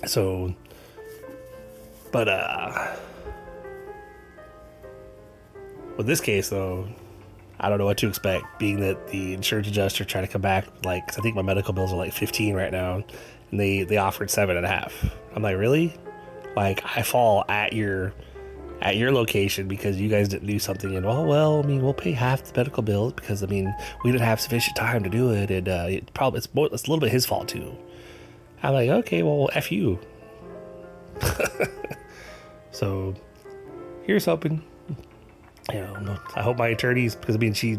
[0.06, 0.54] So,
[2.12, 2.96] but uh,
[5.98, 6.88] with this case though,
[7.62, 8.60] I don't know what to expect.
[8.60, 11.94] Being that the insurance adjuster tried to come back, like I think my medical bills
[11.94, 13.04] are like fifteen right now,
[13.52, 15.06] and they they offered seven and a half.
[15.36, 15.94] I'm like, really?
[16.56, 18.14] Like I fall at your
[18.82, 21.94] at your location because you guys didn't do something and well well i mean we'll
[21.94, 25.30] pay half the medical bills because i mean we didn't have sufficient time to do
[25.30, 27.78] it and uh, it probably it's, more, it's a little bit his fault too
[28.64, 30.00] i'm like okay well f you
[32.72, 33.14] so
[34.04, 34.64] here's hoping
[35.72, 37.78] you know i hope my attorneys because i mean she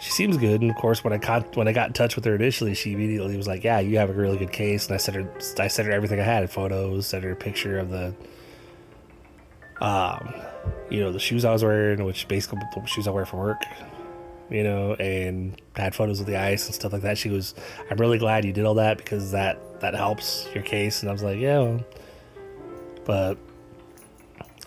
[0.00, 2.24] she seems good and of course when i got when i got in touch with
[2.24, 4.96] her initially she immediately was like yeah you have a really good case and i
[4.96, 8.14] sent her i sent her everything i had photos sent her a picture of the
[9.82, 10.32] um,
[10.90, 13.62] you know, the shoes I was wearing, which basically the shoes I wear for work,
[14.48, 17.18] you know, and had photos of the ice and stuff like that.
[17.18, 17.54] She was,
[17.90, 21.02] I'm really glad you did all that because that that helps your case.
[21.02, 21.84] And I was like, yeah, well.
[23.04, 23.38] but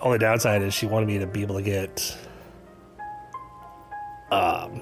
[0.01, 2.17] only downside is she wanted me to be able to get,
[4.31, 4.81] um,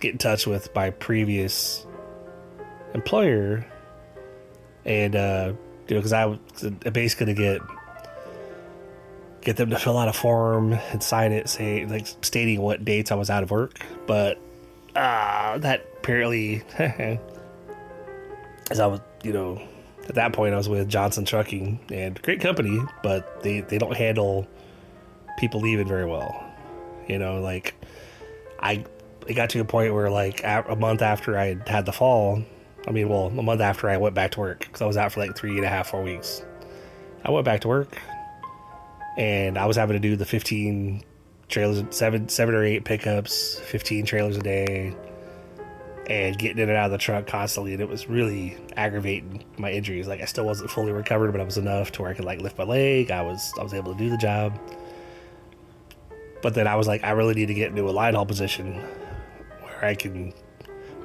[0.00, 1.86] get in touch with my previous
[2.94, 3.66] employer,
[4.84, 5.52] and uh,
[5.88, 6.38] you know, because I was
[6.92, 7.60] basically to get
[9.42, 13.12] get them to fill out a form and sign it, say like stating what dates
[13.12, 13.78] I was out of work.
[14.06, 14.38] But
[14.96, 17.18] uh, that apparently, as
[18.80, 19.62] I was, you know,
[20.08, 23.96] at that point I was with Johnson Trucking and great company, but they they don't
[23.96, 24.46] handle
[25.38, 26.44] people leaving very well.
[27.08, 27.74] You know, like
[28.60, 28.84] I
[29.26, 32.42] it got to a point where like a month after I had the fall,
[32.86, 35.12] I mean, well, a month after I went back to work because I was out
[35.12, 36.42] for like three and a half, four weeks.
[37.24, 37.96] I went back to work
[39.16, 41.02] and I was having to do the 15
[41.48, 44.94] trailers, seven, seven or eight pickups, 15 trailers a day,
[46.08, 47.72] and getting in and out of the truck constantly.
[47.72, 50.06] And it was really aggravating my injuries.
[50.06, 52.40] Like I still wasn't fully recovered, but I was enough to where I could like
[52.40, 53.10] lift my leg.
[53.10, 54.58] I was, I was able to do the job.
[56.42, 58.74] But then I was like, I really need to get into a line haul position
[59.62, 60.34] where I can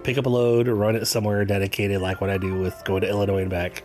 [0.04, 3.02] pick up a load or run it somewhere dedicated, like what I do with going
[3.02, 3.84] to Illinois and back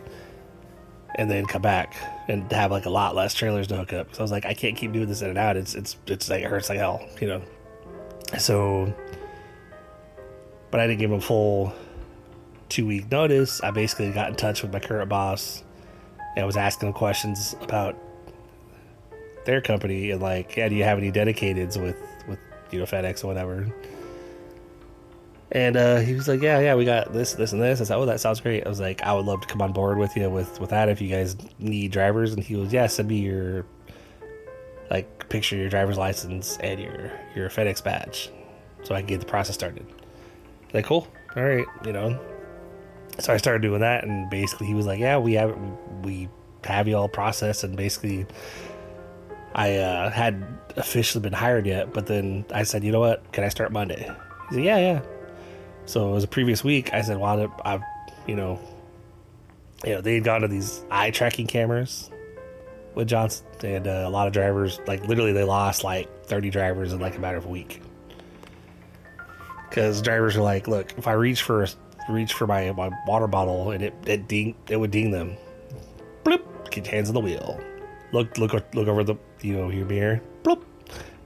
[1.15, 1.95] and then come back
[2.27, 4.13] and have like a lot less trailers to hook up.
[4.13, 5.55] So I was like, I can't keep doing this in and out.
[5.55, 7.41] It's it's it's like it hurts like hell, you know.
[8.37, 8.93] So,
[10.75, 11.73] but I didn't give him full
[12.67, 13.61] two week notice.
[13.63, 15.63] I basically got in touch with my current boss
[16.35, 17.95] and I was asking him questions about
[19.45, 21.95] their company and like, yeah, do you have any dedicateds with
[22.27, 22.39] with
[22.71, 23.73] you know FedEx or whatever?
[25.53, 27.95] And uh, he was like, "Yeah, yeah, we got this, this, and this." I said,
[27.95, 30.17] "Oh, that sounds great." I was like, "I would love to come on board with
[30.17, 33.19] you with with that if you guys need drivers." And he was, "Yeah, send me
[33.19, 33.65] your
[34.91, 38.29] like picture your driver's license and your your FedEx badge,
[38.83, 39.85] so I can get the process started."
[40.75, 41.07] Like, cool,
[41.37, 42.19] all right, you know.
[43.19, 45.57] So I started doing that, and basically he was like, "Yeah, we have
[46.03, 46.27] we
[46.65, 48.27] have you all processed," and basically.
[49.57, 53.31] I uh, had officially been hired yet, but then I said, you know what?
[53.31, 54.13] Can I start Monday?
[54.49, 55.01] He said, yeah, yeah.
[55.85, 56.93] So it was a previous week.
[56.93, 57.79] I said, "Well, I,
[58.27, 58.59] you know,
[59.85, 62.11] you know, they had gone to these eye tracking cameras
[62.95, 66.91] with Johnson, and uh, a lot of drivers, like literally, they lost like 30 drivers
[66.91, 67.81] in like a matter of a week
[69.75, 71.67] because drivers are like, look, if I reach for
[72.07, 75.35] reach for my my water bottle and it it ding it would ding them,
[76.23, 77.59] bloop, get hands on the wheel,
[78.13, 80.63] look look look over the you know your mirror, bloop,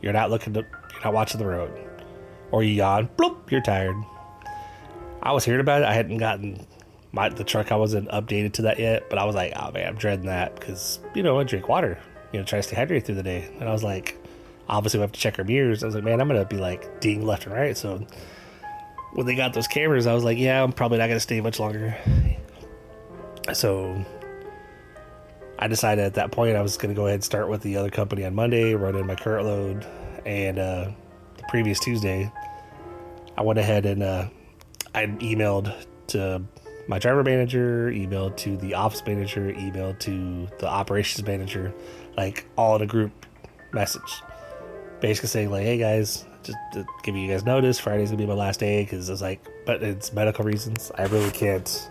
[0.02, 1.72] You're not looking to, you're not watching the road.
[2.52, 3.96] Or you yawn, bloop, you're tired.
[5.22, 5.88] I was hearing about it.
[5.88, 6.66] I hadn't gotten
[7.12, 7.72] my the truck.
[7.72, 10.60] I wasn't updated to that yet, but I was like, oh man, I'm dreading that
[10.60, 12.00] because you know I drink water.
[12.34, 13.48] You know, try to stay hydrated through the day.
[13.60, 14.18] And I was like,
[14.68, 15.84] obviously we have to check our mirrors.
[15.84, 17.78] I was like, man, I'm gonna be like ding left and right.
[17.78, 18.08] So
[19.14, 21.60] when they got those cameras, I was like, yeah, I'm probably not gonna stay much
[21.60, 21.96] longer.
[23.54, 24.06] So
[25.58, 27.90] I decided at that point I was gonna go ahead and start with the other
[27.90, 29.86] company on Monday, run in my current load,
[30.26, 30.92] and uh,
[31.38, 32.32] the previous Tuesday,
[33.38, 34.28] I went ahead and uh,
[34.94, 35.74] I emailed
[36.08, 36.44] to
[36.88, 41.74] my driver manager, emailed to the office manager, emailed to the operations manager,
[42.18, 43.26] like all in a group
[43.74, 44.22] message,
[45.00, 48.34] basically saying like, "Hey guys, just to give you guys notice, Friday's gonna be my
[48.34, 50.92] last day because it's like, but it's medical reasons.
[50.98, 51.90] I really can't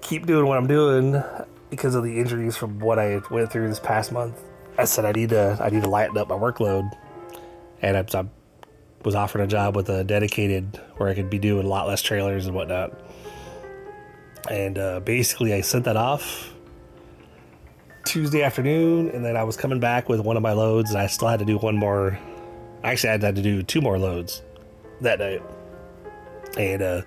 [0.00, 1.22] keep doing what I'm doing
[1.70, 4.40] because of the injuries from what I went through this past month.
[4.78, 6.90] I said I need to I need to lighten up my workload,
[7.82, 8.24] and I, I
[9.04, 12.02] was offered a job with a dedicated where I could be doing a lot less
[12.02, 12.98] trailers and whatnot.
[14.50, 16.52] And uh, basically, I sent that off
[18.04, 21.06] Tuesday afternoon, and then I was coming back with one of my loads, and I
[21.06, 22.18] still had to do one more.
[22.82, 24.42] Actually, I had to do two more loads
[25.00, 25.42] that night.
[26.56, 27.02] And uh,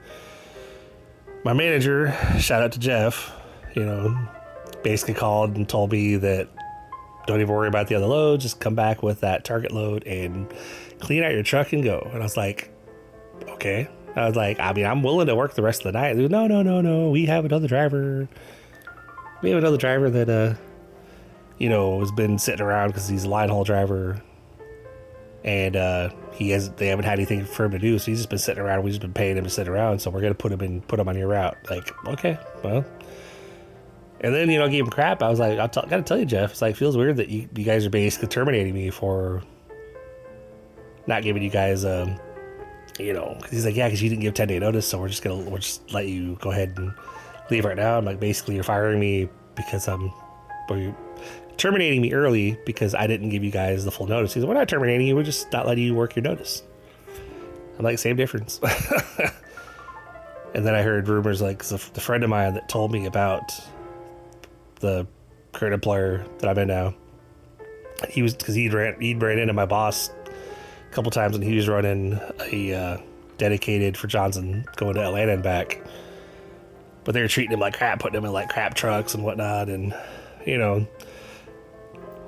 [1.44, 3.34] my manager, shout out to Jeff,
[3.76, 4.18] you know,
[4.84, 6.48] basically called and told me that
[7.26, 10.52] don't even worry about the other load, just come back with that target load and
[11.00, 12.08] clean out your truck and go.
[12.12, 12.72] And I was like,
[13.50, 13.88] okay.
[14.16, 16.16] I was like, I mean, I'm willing to work the rest of the night.
[16.16, 17.10] no, no, no, no.
[17.10, 18.28] We have another driver.
[19.42, 20.54] We have another driver that, uh,
[21.58, 24.22] you know, has been sitting around because he's a line haul driver,
[25.44, 28.30] and uh, he has they haven't had anything for him to do, so he's just
[28.30, 28.84] been sitting around.
[28.84, 31.00] We've just been paying him to sit around, so we're gonna put him in, put
[31.00, 31.58] him on your route.
[31.70, 32.86] Like, okay, well.
[34.22, 35.22] And then you know, I gave him crap.
[35.22, 36.52] I was like, I gotta tell you, Jeff.
[36.52, 39.44] It's like feels weird that you, you guys are basically terminating me for
[41.08, 42.18] not giving you guys um,
[43.00, 45.10] you know, cause he's like, yeah, because you didn't give 10 day notice, so we're
[45.10, 46.94] just gonna we're just let you go ahead and
[47.50, 47.98] leave right now.
[47.98, 50.12] I'm like, basically, you're firing me because I'm,
[51.58, 54.34] terminating me early because I didn't give you guys the full notice.
[54.34, 56.64] He's like, we're not terminating you, we're just not letting you work your notice.
[57.78, 58.60] I'm like, same difference.
[60.54, 63.52] and then I heard rumors like the friend of mine that told me about
[64.80, 65.08] the
[65.54, 66.94] current employer that I'm in now.
[68.10, 71.56] He was because he ran he ran into my boss a couple times when he
[71.56, 72.20] was running
[72.52, 72.98] a uh,
[73.38, 75.82] dedicated for Johnson going to Atlanta and back.
[77.06, 79.70] But they were treating him like crap, putting him in like crap trucks and whatnot,
[79.70, 79.96] and
[80.46, 80.86] you know,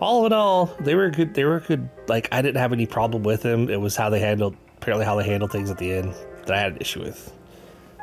[0.05, 1.33] all in all, they were good.
[1.33, 1.89] They were good.
[2.07, 3.69] Like I didn't have any problem with them.
[3.69, 6.13] It was how they handled, apparently how they handled things at the end
[6.45, 7.33] that I had an issue with.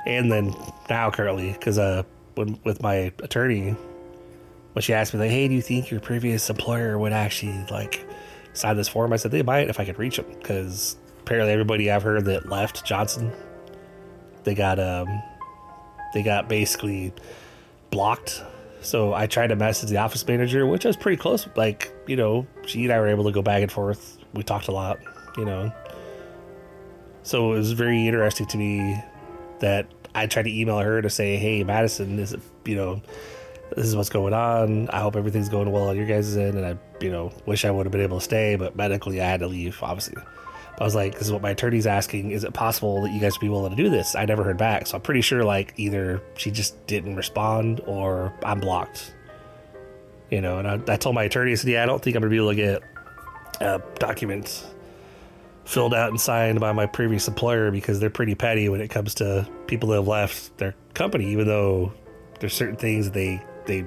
[0.07, 0.55] And then
[0.91, 2.03] now currently, because uh,
[2.35, 3.77] when, with my attorney,
[4.73, 8.05] when she asked me like, "Hey, do you think your previous employer would actually like?"
[8.55, 9.12] sign this form?
[9.12, 12.49] I said they might if I could reach them because apparently everybody I've heard that
[12.49, 13.33] left Johnson,
[14.45, 15.23] they got um,
[16.15, 17.12] they got basically
[17.91, 18.43] blocked.
[18.83, 21.49] So I tried to message the office manager, which was pretty close.
[21.57, 24.18] Like you know, she and I were able to go back and forth.
[24.35, 24.99] We talked a lot,
[25.37, 25.73] you know.
[27.23, 29.01] So it was very interesting to me
[29.61, 33.03] that I tried to email her to say, "Hey, Madison, is it you know?"
[33.77, 34.88] this is what's going on.
[34.90, 36.57] I hope everything's going well on your guys' end.
[36.57, 39.27] And I, you know, wish I would have been able to stay, but medically I
[39.27, 40.23] had to leave, obviously.
[40.83, 42.33] I was like, this is what my attorney's asking.
[42.33, 44.16] Is it possible that you guys would be willing to do this?
[44.16, 44.88] I never heard back.
[44.88, 49.14] So I'm pretty sure, like, either she just didn't respond or I'm blocked.
[50.29, 52.23] You know, and I, I told my attorney, I said, yeah, I don't think I'm
[52.23, 54.66] going to be able to get uh, documents
[55.64, 59.14] filled out and signed by my previous employer because they're pretty petty when it comes
[59.14, 61.92] to people that have left their company, even though
[62.40, 63.87] there's certain things they they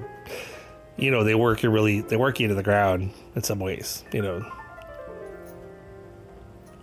[0.96, 4.02] you know they work you really they work you into the ground in some ways
[4.12, 4.42] you know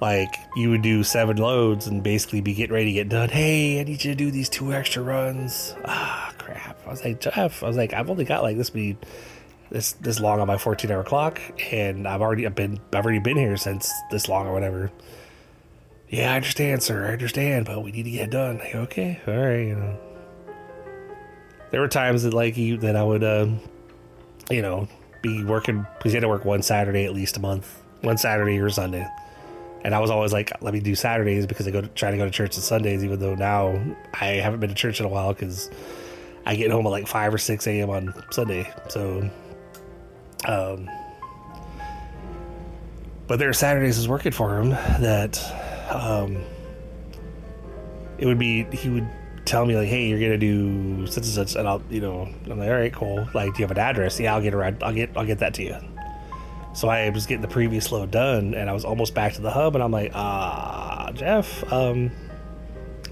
[0.03, 3.29] like you would do seven loads and basically be getting ready to get done.
[3.29, 5.73] Hey i need you to do these two extra runs.
[5.85, 6.77] Ah crap.
[6.85, 8.97] I was like jeff i was like i've only got like this many
[9.69, 11.39] this this long on my 14 hour clock
[11.71, 14.91] and i've already i've been i've already been here since this long or whatever.
[16.09, 17.07] Yeah i understand sir.
[17.07, 18.57] I understand but we need to get done.
[18.57, 19.97] Like, okay all right you know.
[21.71, 23.47] There were times that like you that I would, uh,
[24.51, 24.89] you know,
[25.21, 28.59] be working because you had to work one Saturday at least a month, one Saturday
[28.59, 29.07] or Sunday,
[29.83, 32.17] and I was always like, let me do Saturdays because I go to, try to
[32.17, 33.81] go to church on Sundays, even though now
[34.13, 35.69] I haven't been to church in a while because
[36.45, 37.89] I get home at like five or six a.m.
[37.89, 39.29] on Sunday, so.
[40.45, 40.89] Um,
[43.27, 45.41] but there are Saturdays is working for him that
[45.89, 46.43] um,
[48.17, 49.07] it would be he would
[49.45, 52.59] tell me like, hey, you're gonna do such and such, and I'll, you know, I'm
[52.59, 53.27] like, all right, cool.
[53.33, 54.19] Like, do you have an address?
[54.19, 54.83] Yeah, I'll get around.
[54.83, 55.77] I'll get, I'll get that to you.
[56.73, 59.51] So I was getting the previous load done, and I was almost back to the
[59.51, 62.11] hub, and I'm like, ah, Jeff, um,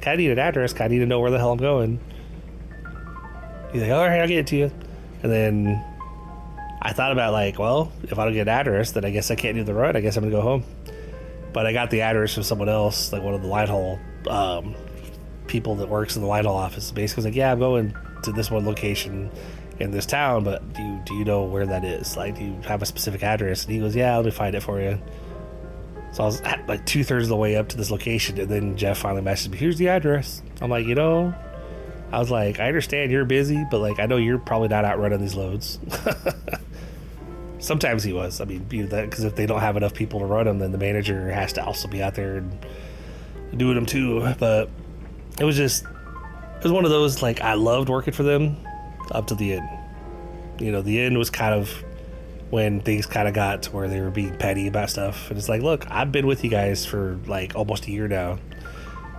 [0.05, 0.79] I need an address.
[0.79, 1.99] I need to know where the hell I'm going.
[3.71, 4.71] He's like, all right, I'll get it to you.
[5.23, 5.85] And then
[6.81, 9.35] I thought about like, well, if I don't get an address, then I guess I
[9.35, 9.95] can't do the run.
[9.95, 10.63] I guess I'm gonna go home.
[11.53, 14.75] But I got the address from someone else, like one of the line haul um,
[15.47, 16.91] people that works in the line haul office.
[16.91, 19.29] Basically, was like, yeah, I'm going to this one location
[19.81, 22.15] in this town, but do you, do you know where that is?
[22.15, 23.65] Like, do you have a specific address?
[23.65, 24.99] And he goes, yeah, let me find it for you.
[26.13, 28.49] So I was at like two thirds of the way up to this location, and
[28.49, 30.41] then Jeff finally messaged me, here's the address.
[30.59, 31.33] I'm like, you know,
[32.11, 34.99] I was like, I understand you're busy, but like, I know you're probably not out
[34.99, 35.79] running these loads.
[37.59, 38.41] Sometimes he was.
[38.41, 41.31] I mean, because if they don't have enough people to run them, then the manager
[41.31, 42.65] has to also be out there and
[43.55, 44.33] doing them too.
[44.39, 44.69] But
[45.39, 48.57] it was just, it was one of those like I loved working for them
[49.11, 49.69] up to the end.
[50.59, 51.83] You know, the end was kind of
[52.49, 55.29] when things kind of got to where they were being petty about stuff.
[55.29, 58.39] And it's like, look, I've been with you guys for like almost a year now,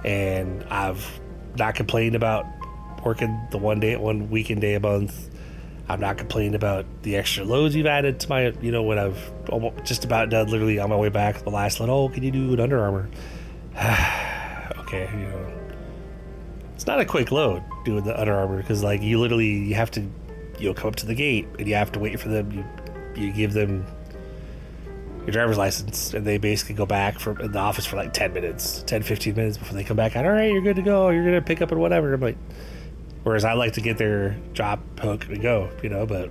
[0.04, 1.20] and I've
[1.56, 2.46] not complained about
[3.04, 5.30] working the one day, one weekend day a month.
[5.88, 9.32] I'm not complaining about the extra loads you've added to my, you know, when I've
[9.84, 12.52] just about done, literally on my way back the last little, Oh, can you do
[12.52, 13.08] an Under Armour?
[14.78, 15.52] okay, you know,
[16.74, 19.90] it's not a quick load doing the Under Armour because like you literally you have
[19.92, 20.00] to,
[20.58, 22.50] you know, come up to the gate and you have to wait for them.
[22.50, 22.64] You
[23.14, 23.86] you give them
[25.20, 28.32] your driver's license and they basically go back from in the office for like 10
[28.32, 31.10] minutes 10 15 minutes before they come back out all right you're good to go
[31.10, 32.36] you're gonna pick up and whatever i'm like
[33.22, 36.30] Whereas I like to get there, drop, hook, and go, you know, but,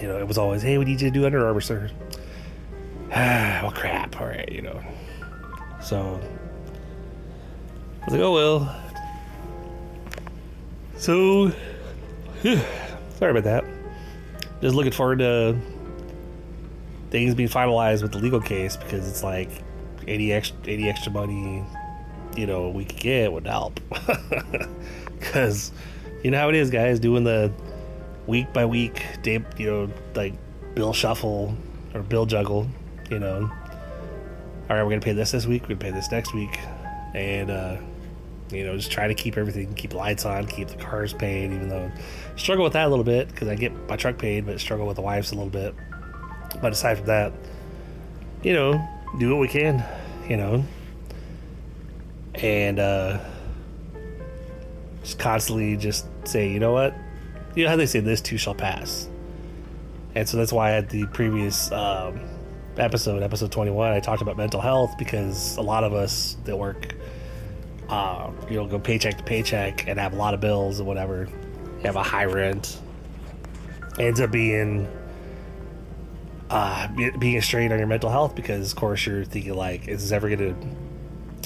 [0.00, 1.90] you know, it was always, hey, we need you to do Under Armour, sir.
[3.10, 4.80] well, crap, all right, you know.
[5.80, 6.20] So,
[8.02, 8.84] I was like, oh, well.
[10.98, 11.52] So,
[12.42, 13.64] sorry about that.
[14.60, 15.56] Just looking forward to
[17.10, 19.48] things being finalized with the legal case because it's like
[20.08, 21.64] any extra, any extra money,
[22.36, 23.80] you know, we could get would help.
[25.18, 25.70] because
[26.22, 26.98] you know how it is, guys.
[26.98, 27.52] Doing the
[28.26, 30.34] week by week, day, you know, like
[30.74, 31.56] bill shuffle
[31.94, 32.68] or bill juggle.
[33.08, 33.50] You know,
[34.68, 35.62] all right, we're gonna pay this this week.
[35.62, 36.58] We're gonna pay this next week,
[37.14, 37.76] and uh,
[38.50, 41.52] you know, just try to keep everything, keep lights on, keep the cars paid.
[41.52, 44.46] Even though I struggle with that a little bit because I get my truck paid,
[44.46, 45.74] but struggle with the wives a little bit.
[46.60, 47.32] But aside from that,
[48.42, 48.80] you know,
[49.18, 49.84] do what we can.
[50.28, 50.64] You know,
[52.34, 52.78] and.
[52.78, 53.18] uh
[55.08, 56.94] just constantly just say, you know what?
[57.54, 59.08] You know how they say this too shall pass.
[60.14, 62.20] And so that's why at the previous um,
[62.76, 66.94] episode, episode 21, I talked about mental health because a lot of us that work,
[67.88, 71.28] uh, you know, go paycheck to paycheck and have a lot of bills and whatever,
[71.82, 72.80] have a high rent,
[73.98, 74.88] ends up being
[76.50, 80.02] uh, being a strain on your mental health because, of course, you're thinking like, is
[80.02, 80.54] this ever gonna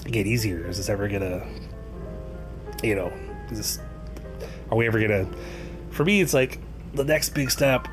[0.04, 0.66] get easier?
[0.66, 1.46] Is this ever gonna,
[2.82, 3.12] you know,
[3.50, 3.78] is this,
[4.70, 5.28] are we ever gonna?
[5.90, 6.60] For me, it's like
[6.94, 7.88] the next big step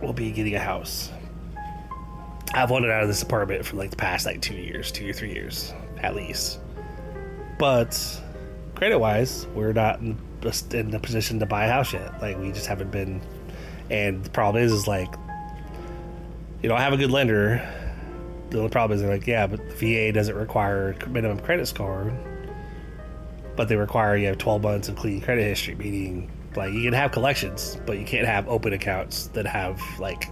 [0.00, 1.10] will be getting a house.
[2.54, 5.12] I've wanted out of this apartment for like the past like two years, two or
[5.12, 6.58] three years at least.
[7.62, 8.20] But
[8.74, 10.18] credit wise, we're not in,
[10.72, 12.20] in the position to buy a house yet.
[12.20, 13.20] Like we just haven't been.
[13.88, 15.14] And the problem is, is like,
[16.60, 17.62] you know, I have a good lender.
[18.50, 22.12] The only problem is they're like, yeah, but VA doesn't require minimum credit score
[23.54, 26.94] but they require you have 12 months of clean credit history, meaning like you can
[26.94, 30.24] have collections, but you can't have open accounts that have like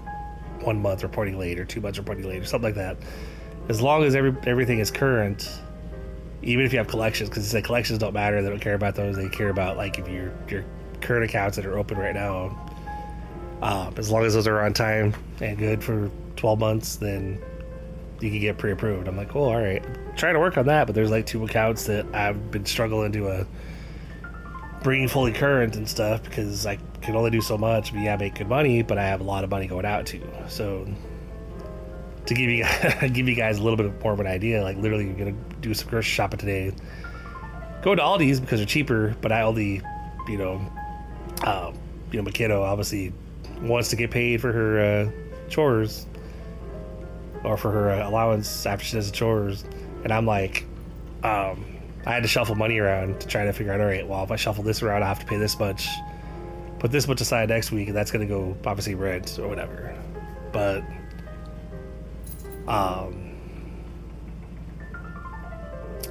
[0.63, 2.97] one month reporting late or two months reporting late or something like that.
[3.69, 5.61] As long as every everything is current,
[6.43, 9.17] even if you have collections, because the collections don't matter, they don't care about those.
[9.17, 10.65] They care about like if your your
[11.01, 12.57] current accounts that are open right now.
[13.63, 17.43] Um, as long as those are on time and good for 12 months, then
[18.21, 19.07] you can get pre-approved.
[19.07, 19.85] I'm like, oh, all right.
[19.85, 23.13] I'm trying to work on that, but there's like two accounts that I've been struggling
[23.13, 23.45] to uh,
[24.83, 27.93] bring fully current and stuff because I can only do so much.
[27.93, 30.07] But yeah, I make good money, but I have a lot of money going out
[30.07, 30.27] too.
[30.49, 30.87] So
[32.31, 32.65] to give you
[33.13, 35.75] give you guys a little bit more of an idea, like literally, you're gonna do
[35.75, 36.73] some grocery shopping today.
[37.83, 39.83] Go to Aldi's because they're cheaper, but I only,
[40.29, 40.61] you know,
[41.43, 41.73] uh,
[42.11, 43.13] you know, my McKenna obviously
[43.61, 45.11] wants to get paid for her uh,
[45.49, 46.07] chores
[47.43, 49.65] or for her allowance after she does the chores.
[50.05, 50.65] And I'm like,
[51.25, 51.65] um,
[52.07, 54.31] I had to shuffle money around to try to figure out, all right, well, if
[54.31, 55.89] I shuffle this around, I have to pay this much,
[56.79, 59.97] put this much aside next week, and that's to go obviously rent or whatever.
[60.53, 60.85] But,
[62.71, 63.33] um,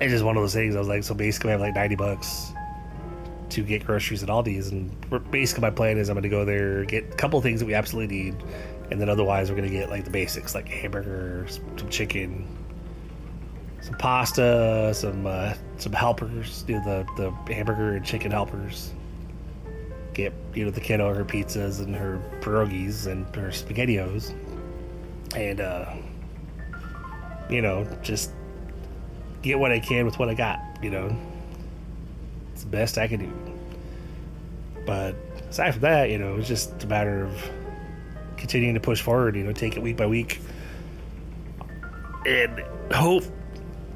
[0.01, 0.76] it's just one of those things.
[0.76, 2.51] I was like, so basically, I have like 90 bucks
[3.51, 4.91] to get groceries at Aldi's, and
[5.32, 7.74] basically my plan is I'm going to go there, get a couple things that we
[7.74, 8.36] absolutely need,
[8.91, 12.45] and then otherwise we're going to get like the basics, like hamburgers, some chicken,
[13.82, 16.84] some pasta, some uh, some helpers, you know,
[17.16, 18.93] the the hamburger and chicken helpers.
[20.14, 24.36] Get you know the kiddo her pizzas and her pierogies and her spaghettios,
[25.36, 25.93] and uh,
[27.50, 28.32] you know just
[29.41, 30.60] get what I can with what I got.
[30.82, 31.18] You know,
[32.54, 33.34] it's the best I can do.
[34.86, 35.16] But
[35.50, 37.50] aside from that, you know, it's just a matter of
[38.38, 39.36] continuing to push forward.
[39.36, 40.39] You know, take it week by week,
[42.26, 43.24] and hope.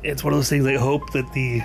[0.04, 0.66] It's one of those things.
[0.66, 1.62] I hope that the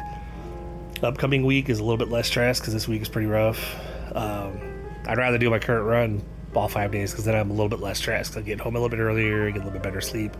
[1.03, 3.76] upcoming week is a little bit less stress because this week is pretty rough.
[4.14, 4.61] Um,
[5.07, 6.22] I'd rather do my current run
[6.55, 8.36] all five days because then I'm a little bit less stressed.
[8.36, 10.36] I get home a little bit earlier, get a little bit better sleep.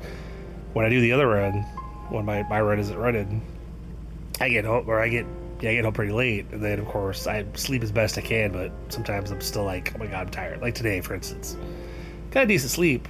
[0.79, 1.55] When I do the other run,
[2.09, 3.43] when my, my run isn't running,
[4.41, 5.27] I get home or I get
[5.61, 8.21] yeah, I get home pretty late, and then of course I sleep as best I
[8.21, 10.61] can, but sometimes I'm still like, oh my god, I'm tired.
[10.61, 11.57] Like today, for instance,
[12.31, 13.09] got a decent sleep,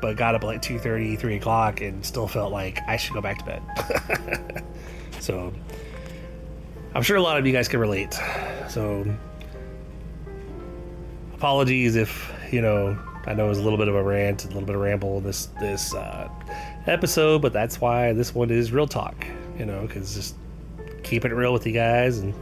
[0.00, 3.20] but got up at like 2.30, 3 o'clock, and still felt like I should go
[3.20, 4.64] back to bed.
[5.18, 5.52] so
[6.94, 8.16] I'm sure a lot of you guys can relate.
[8.68, 9.04] So
[11.34, 12.96] apologies if you know
[13.26, 15.20] I know it was a little bit of a rant, a little bit of ramble
[15.20, 16.28] this this uh,
[16.86, 19.26] episode, but that's why this one is real talk.
[19.58, 20.34] You know, because just
[21.02, 22.34] keeping it real with you guys and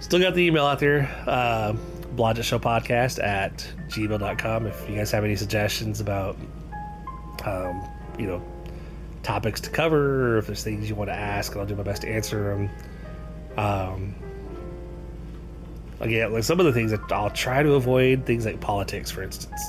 [0.00, 1.74] still got the email out there uh,
[2.16, 6.36] podcast at gmail.com if you guys have any suggestions about
[7.44, 7.82] um,
[8.18, 8.42] you know
[9.22, 12.02] topics to cover or if there's things you want to ask i'll do my best
[12.02, 12.70] to answer them
[13.56, 14.14] um,
[16.00, 19.22] again like some of the things that i'll try to avoid things like politics for
[19.22, 19.60] instance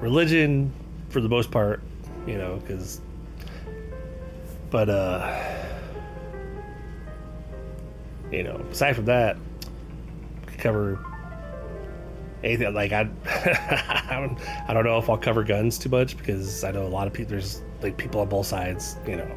[0.00, 0.72] religion
[1.10, 1.82] for the most part
[2.26, 3.00] you know because
[4.70, 5.60] but uh
[8.30, 9.36] you know, aside from that,
[10.58, 10.98] cover
[12.42, 16.86] anything like I, I don't, know if I'll cover guns too much because I know
[16.86, 17.30] a lot of people.
[17.30, 18.96] There's like people on both sides.
[19.06, 19.30] You know,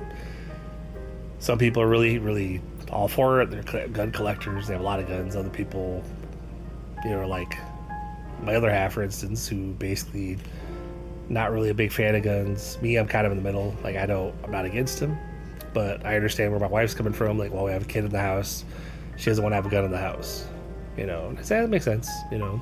[1.40, 2.62] some people are really, really
[2.92, 3.50] all for it.
[3.50, 4.68] They're gun collectors.
[4.68, 5.36] They have a lot of guns.
[5.36, 6.04] Other people,
[7.04, 7.58] you know, like
[8.42, 10.38] my other half, for instance, who basically
[11.34, 12.78] not really a big fan of guns.
[12.82, 13.76] Me, I'm kind of in the middle.
[13.84, 15.18] Like I know I'm not against them,
[15.74, 17.38] but I understand where my wife's coming from.
[17.38, 18.64] Like, well, we have a kid in the house
[19.18, 20.46] she doesn't want to have a gun in the house.
[20.98, 22.10] You know, that makes sense.
[22.32, 22.62] You know,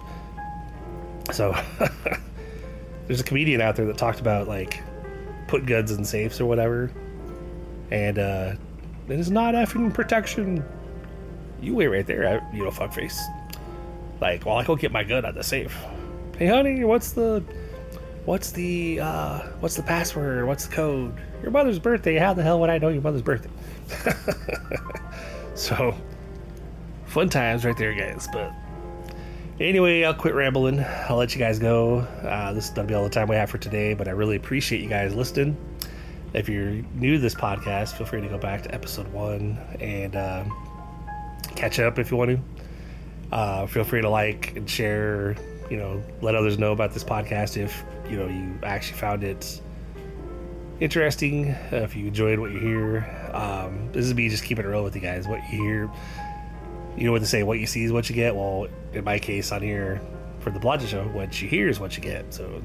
[1.31, 1.55] so
[3.07, 4.81] there's a comedian out there that talked about like
[5.47, 6.91] put guns in safes or whatever,
[7.89, 8.53] and uh,
[9.07, 10.63] it is not effing protection.
[11.61, 13.19] You wait right there, you know, fuckface.
[14.19, 15.75] Like, well, I go get my gun out of the safe.
[16.37, 17.43] Hey, honey, what's the,
[18.25, 20.45] what's the, uh, what's the password?
[20.45, 21.13] What's the code?
[21.41, 22.17] Your mother's birthday.
[22.17, 23.49] How the hell would I know your mother's birthday?
[25.55, 25.95] so,
[27.07, 28.27] fun times right there, guys.
[28.31, 28.53] But
[29.59, 30.79] anyway, I'll quit rambling.
[31.09, 31.99] I'll let you guys go.
[31.99, 34.35] Uh, this is gonna be all the time we have for today, but I really
[34.35, 35.57] appreciate you guys listening.
[36.33, 40.15] If you're new to this podcast, feel free to go back to episode one and
[40.15, 40.45] uh,
[41.55, 43.35] catch up if you want to.
[43.35, 45.35] Uh, feel free to like and share.
[45.71, 49.61] You know, let others know about this podcast if you know you actually found it
[50.79, 51.55] interesting.
[51.71, 54.95] if you enjoyed what you hear, um, this is me just keeping it real with
[54.95, 55.27] you guys.
[55.27, 55.89] What you hear
[56.97, 58.35] you know what they say, what you see is what you get.
[58.35, 60.01] Well, in my case on here
[60.39, 62.33] for the Blodgett show, what you hear is what you get.
[62.33, 62.61] So,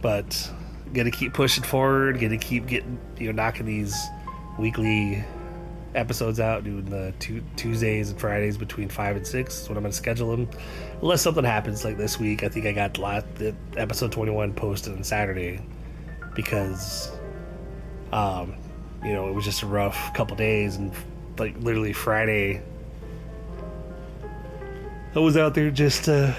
[0.00, 0.50] but
[0.92, 2.20] gonna keep pushing forward.
[2.20, 3.96] Gonna keep getting you know knocking these
[4.58, 5.24] weekly
[5.94, 9.62] episodes out, doing the two, Tuesdays and Fridays between five and six.
[9.62, 10.48] Is what I'm gonna schedule them.
[11.00, 13.26] Unless something happens like this week, I think I got last,
[13.76, 15.60] episode 21 posted on Saturday
[16.34, 17.12] because,
[18.12, 18.54] um,
[19.04, 20.92] you know, it was just a rough couple days and
[21.38, 22.62] like literally Friday.
[25.14, 26.34] I was out there just uh,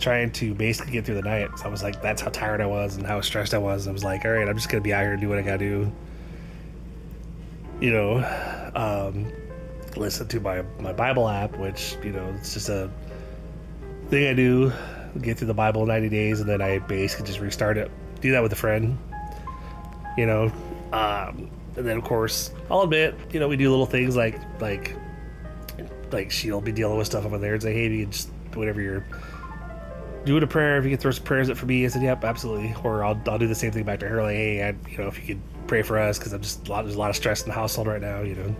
[0.00, 1.50] trying to basically get through the night.
[1.58, 3.86] So I was like, that's how tired I was and how stressed I was.
[3.86, 5.42] I was like, all right, I'm just gonna be out here and do what I
[5.42, 5.92] gotta do.
[7.80, 9.32] You know, um,
[9.96, 12.90] listen to my my Bible app, which you know it's just a
[14.08, 14.72] thing I do.
[15.22, 17.90] Get through the Bible in 90 days, and then I basically just restart it.
[18.20, 18.98] Do that with a friend.
[20.16, 20.52] You know,
[20.92, 24.94] um, and then of course I'll admit, you know, we do little things like like
[26.10, 29.06] like she'll be dealing with stuff over there and say, hey, you just whatever you're
[30.24, 32.24] doing a prayer, if you can throw some prayers up for me, I said, yep,
[32.24, 32.74] absolutely.
[32.82, 35.06] Or I'll I'll do the same thing back to her, like, hey, I, you know,
[35.06, 37.16] if you could pray for us because I'm just a lot, there's a lot of
[37.16, 38.56] stress in the household right now, you know.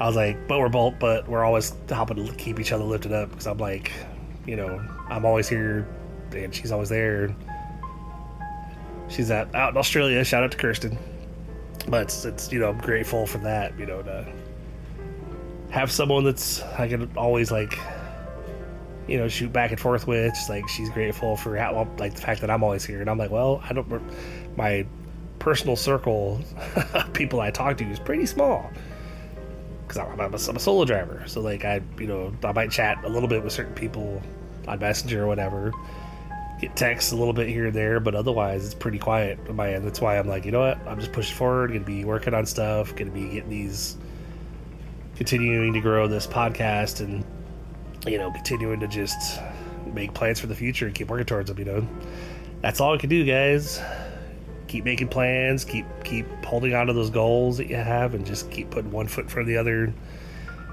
[0.00, 3.12] I was like, but we're both, but we're always helping to keep each other lifted
[3.12, 3.92] up because I'm like,
[4.46, 5.86] you know, I'm always here
[6.32, 7.34] and she's always there.
[9.08, 10.24] She's at, out in Australia.
[10.24, 10.98] Shout out to Kirsten
[11.86, 14.26] but it's, it's, you know I'm grateful for that you know to
[15.74, 17.76] have someone that's I can always like,
[19.08, 20.32] you know, shoot back and forth with.
[20.32, 23.18] Just like she's grateful for how, like the fact that I'm always here, and I'm
[23.18, 24.56] like, well, I don't.
[24.56, 24.86] My
[25.44, 26.40] personal circle
[26.94, 28.70] of people I talk to is pretty small
[29.82, 31.22] because I'm, I'm, I'm, a solo driver.
[31.26, 34.22] So like I, you know, I might chat a little bit with certain people
[34.66, 35.70] on Messenger or whatever,
[36.62, 39.74] get texts a little bit here and there, but otherwise it's pretty quiet on my
[39.74, 39.84] end.
[39.84, 40.78] That's why I'm like, you know what?
[40.86, 41.72] I'm just pushing forward.
[41.72, 42.96] Gonna be working on stuff.
[42.96, 43.98] Gonna be getting these,
[45.16, 47.22] continuing to grow this podcast, and
[48.06, 49.42] you know, continuing to just
[49.92, 51.58] make plans for the future and keep working towards them.
[51.58, 51.88] You know,
[52.62, 53.78] that's all I can do, guys
[54.74, 58.50] keep making plans, keep keep holding on to those goals that you have, and just
[58.50, 59.94] keep putting one foot in front of the other.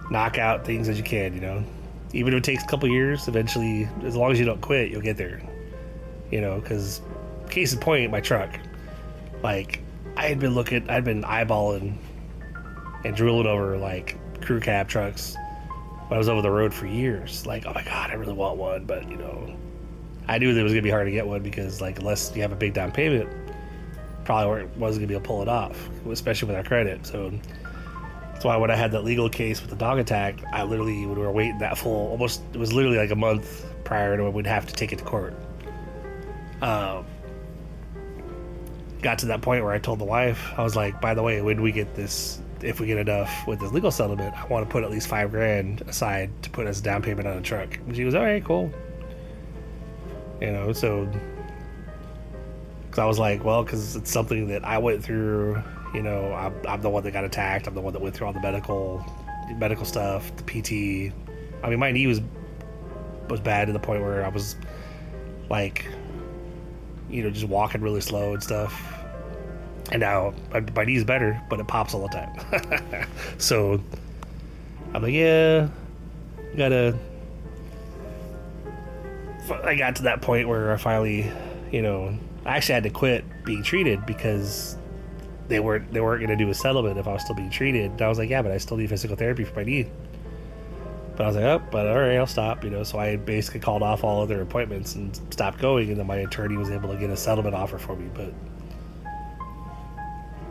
[0.09, 1.63] Knock out things as you can, you know.
[2.11, 5.03] Even if it takes a couple years, eventually, as long as you don't quit, you'll
[5.03, 5.39] get there.
[6.31, 6.99] You know, because
[7.51, 8.59] case in point, my truck.
[9.43, 9.83] Like,
[10.17, 11.95] I had been looking, I'd been eyeballing
[13.05, 15.35] and drooling over like crew cab trucks
[16.07, 17.45] when I was over the road for years.
[17.45, 19.55] Like, oh my god, I really want one, but you know,
[20.27, 22.41] I knew that it was gonna be hard to get one because like unless you
[22.41, 23.29] have a big down payment,
[24.25, 27.05] probably wasn't gonna be able to pull it off, especially with our credit.
[27.05, 27.31] So
[28.31, 31.13] that's why when I had that legal case with the dog attack, I literally we
[31.13, 34.47] were waiting that full almost it was literally like a month prior to when we'd
[34.47, 35.33] have to take it to court.
[36.61, 37.05] Um,
[39.01, 41.41] got to that point where I told the wife, I was like, by the way,
[41.41, 44.71] when we get this, if we get enough with this legal settlement, I want to
[44.71, 47.77] put at least five grand aside to put as a down payment on a truck.
[47.77, 48.71] And she was, all right, cool.
[50.39, 51.11] You know, so
[52.91, 55.63] because I was like, well, because it's something that I went through.
[55.93, 57.65] You know, I'm, I'm, the one that got attacked.
[57.65, 59.05] I'm the one that went through all the medical
[59.55, 61.13] medical stuff, the PT.
[61.63, 62.19] I mean, my knee was
[63.29, 64.57] was bad to the point where I was
[65.49, 65.85] like,
[67.09, 68.93] you know, just walking really slow and stuff.
[69.93, 70.33] And now
[70.75, 73.07] my, knee's better, but it pops all the time.
[73.37, 73.81] so
[74.93, 75.69] I'm like, yeah,
[76.57, 76.97] gotta.
[79.63, 81.31] I got to that point where I finally,
[81.71, 84.77] you know, I actually had to quit being treated because
[85.47, 87.91] they weren't they weren't going to do a settlement if I was still being treated.
[87.91, 89.89] And I was like, yeah, but I still need physical therapy for my knee.
[91.15, 92.63] But I was like, oh, but all right, I'll stop.
[92.63, 96.07] You know, so I basically called off all other appointments and stopped going, and then
[96.07, 98.09] my attorney was able to get a settlement offer for me.
[98.13, 98.33] But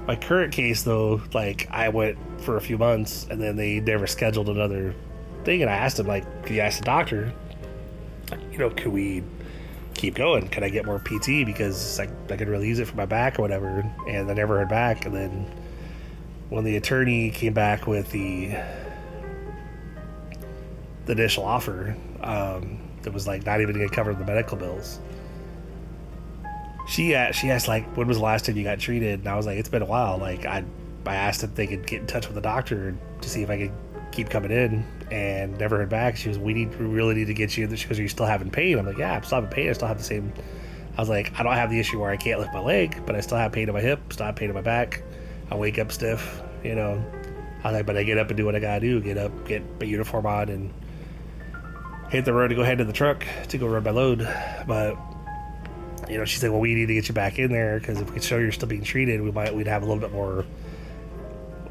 [0.06, 4.06] my current case, though, like I went for a few months, and then they never
[4.06, 4.94] scheduled another
[5.44, 7.32] thing, and I asked him, like, could you ask the doctor?
[8.52, 9.24] You know, could we
[10.00, 10.48] keep going.
[10.48, 13.38] Can I get more PT because I, I could really use it for my back
[13.38, 13.84] or whatever?
[14.08, 15.04] And I never heard back.
[15.04, 15.46] And then
[16.48, 18.52] when the attorney came back with the
[21.04, 25.00] the initial offer, um, that was like not even going to cover the medical bills.
[26.88, 29.20] She asked, she asked like, when was the last time you got treated?
[29.20, 30.18] And I was like, it's been a while.
[30.18, 30.64] Like I,
[31.04, 33.58] I asked if they could get in touch with the doctor to see if I
[33.58, 33.72] could
[34.12, 36.16] keep coming in and never heard back.
[36.16, 37.74] She was, we need, we really need to get you.
[37.76, 38.78] She goes, are you still having pain?
[38.78, 39.68] I'm like, yeah, I'm still having pain.
[39.68, 40.32] I still have the same.
[40.96, 43.16] I was like, I don't have the issue where I can't lift my leg, but
[43.16, 45.02] I still have pain in my hip, still have pain in my back.
[45.50, 47.02] I wake up stiff, you know.
[47.62, 49.00] I was like, but I get up and do what I gotta do.
[49.00, 50.72] Get up, get my uniform on, and
[52.10, 54.18] hit the road to go head to the truck to go run my load.
[54.66, 54.96] But
[56.08, 58.08] you know, she's like, well, we need to get you back in there because if
[58.08, 60.44] we could show you're still being treated, we might we'd have a little bit more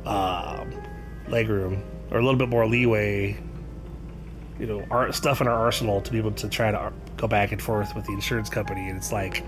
[0.05, 0.71] um,
[1.27, 1.81] leg room
[2.11, 3.37] or a little bit more leeway,
[4.59, 7.61] you know, stuff in our arsenal to be able to try to go back and
[7.61, 8.89] forth with the insurance company.
[8.89, 9.43] And it's like,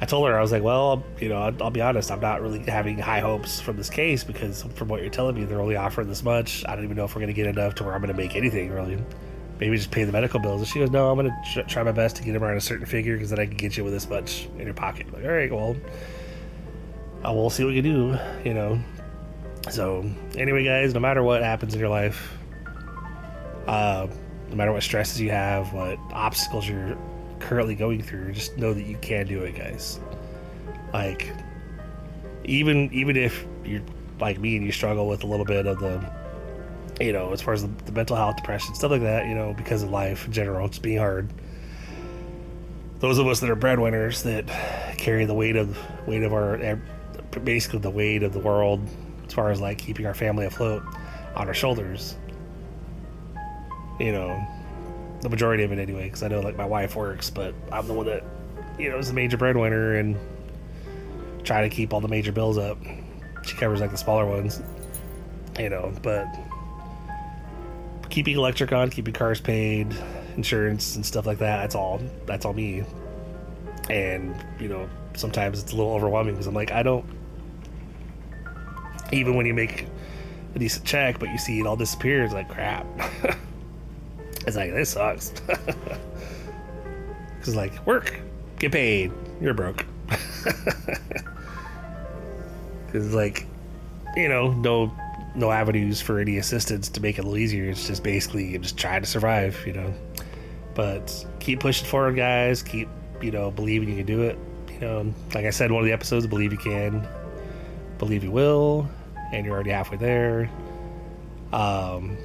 [0.00, 2.42] I told her, I was like, well, you know, I'll, I'll, be honest, I'm not
[2.42, 5.76] really having high hopes from this case because from what you're telling me, they're only
[5.76, 6.64] offering this much.
[6.66, 8.20] I don't even know if we're going to get enough to where I'm going to
[8.20, 8.98] make anything really.
[9.60, 10.60] Maybe just pay the medical bills.
[10.60, 12.60] And she goes, no, I'm going to try my best to get them around a
[12.60, 15.06] certain figure because then I can get you with this much in your pocket.
[15.06, 15.76] I'm like, all right, well,
[17.24, 18.80] uh, we'll see what you do, you know.
[19.70, 20.04] So,
[20.36, 22.36] anyway, guys, no matter what happens in your life,
[23.66, 24.08] uh,
[24.50, 26.96] no matter what stresses you have, what obstacles you're
[27.38, 30.00] currently going through, just know that you can do it, guys.
[30.92, 31.32] Like,
[32.44, 33.82] even even if you're
[34.20, 36.10] like me and you struggle with a little bit of the,
[37.00, 39.54] you know, as far as the, the mental health, depression, stuff like that, you know,
[39.54, 41.32] because of life in general, it's being hard.
[42.98, 44.46] Those of us that are breadwinners that
[44.98, 46.78] carry the weight of weight of our
[47.44, 48.80] basically the weight of the world
[49.32, 50.82] as far as like keeping our family afloat
[51.34, 52.18] on our shoulders.
[53.98, 54.46] You know,
[55.22, 57.94] the majority of it anyway, because I know like my wife works, but I'm the
[57.94, 58.24] one that,
[58.78, 60.18] you know, is the major breadwinner and
[61.44, 62.76] try to keep all the major bills up.
[63.42, 64.60] She covers like the smaller ones,
[65.58, 66.26] you know, but
[68.10, 69.96] keeping electric on, keeping cars paid,
[70.36, 72.84] insurance and stuff like that, that's all, that's all me.
[73.88, 77.06] And, you know, sometimes it's a little overwhelming because I'm like, I don't
[79.12, 79.86] even when you make
[80.54, 82.24] a decent check, but you see it all disappear.
[82.24, 82.86] It's like crap.
[84.46, 85.32] it's like this sucks.
[87.38, 88.20] Because like work,
[88.60, 89.10] get paid.
[89.40, 89.84] You're broke.
[92.86, 93.46] Because like,
[94.16, 94.92] you know, no
[95.34, 97.70] no avenues for any assistance to make it a little easier.
[97.70, 99.58] It's just basically you just trying to survive.
[99.66, 99.94] You know.
[100.74, 102.62] But keep pushing forward, guys.
[102.62, 102.88] Keep
[103.22, 104.38] you know believing you can do it.
[104.70, 107.08] You know, like I said one of the episodes, believe you can,
[107.98, 108.88] believe you will,
[109.32, 110.50] and you're already halfway there.
[111.52, 112.16] Um,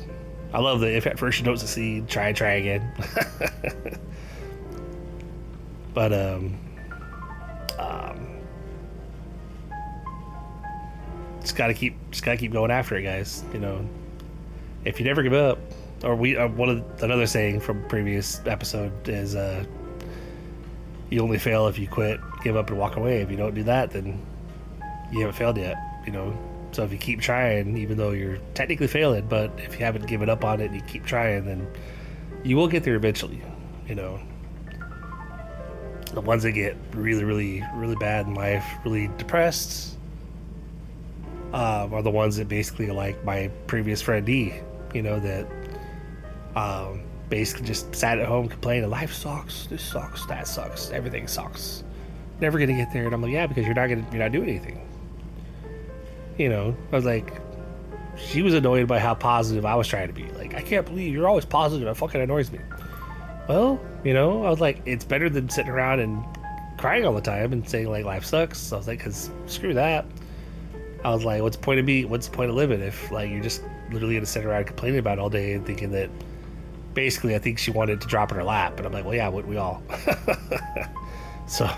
[0.53, 2.91] I love that if at first you don't succeed, try and try again.
[5.93, 6.57] but um,
[7.77, 8.39] um,
[11.41, 13.43] just gotta keep just gotta keep going after it, guys.
[13.53, 13.87] You know,
[14.85, 15.59] if you never give up,
[16.03, 19.65] or we uh, one of another saying from previous episode is uh,
[21.09, 23.21] you only fail if you quit, give up, and walk away.
[23.21, 24.25] If you don't do that, then
[25.11, 25.77] you haven't failed yet.
[26.05, 26.37] You know,
[26.71, 30.29] so if you keep trying, even though you're technically failing, but if you haven't given
[30.29, 31.67] up on it and you keep trying, then
[32.43, 33.41] you will get there eventually.
[33.87, 34.19] You know,
[36.13, 39.97] the ones that get really, really, really bad in life, really depressed,
[41.53, 44.53] uh, are the ones that basically like my previous friend D.
[44.93, 45.47] You know that
[46.55, 51.83] um, basically just sat at home complaining, life sucks, this sucks, that sucks, everything sucks.
[52.39, 54.49] Never gonna get there, and I'm like, yeah, because you're not gonna, you're not doing
[54.49, 54.86] anything
[56.37, 57.41] you know, I was like,
[58.17, 60.25] she was annoyed by how positive I was trying to be.
[60.31, 61.87] Like, I can't believe you're always positive.
[61.87, 62.59] It fucking annoys me.
[63.47, 66.23] Well, you know, I was like, it's better than sitting around and
[66.77, 68.59] crying all the time and saying like life sucks.
[68.59, 70.05] So I was like, cause screw that.
[71.03, 72.05] I was like, what's the point of me?
[72.05, 75.17] What's the point of living if like you're just literally gonna sit around complaining about
[75.17, 76.09] it all day and thinking that
[76.93, 79.27] basically I think she wanted to drop in her lap, and I'm like, well, yeah,
[79.29, 79.83] wouldn't we all?
[81.47, 81.69] so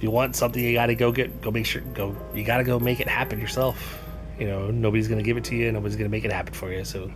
[0.00, 2.64] you want something, you got to go get, go make sure, go, you got to
[2.64, 4.02] go make it happen yourself.
[4.38, 6.52] You know, nobody's going to give it to you, nobody's going to make it happen
[6.52, 6.84] for you.
[6.84, 7.10] So,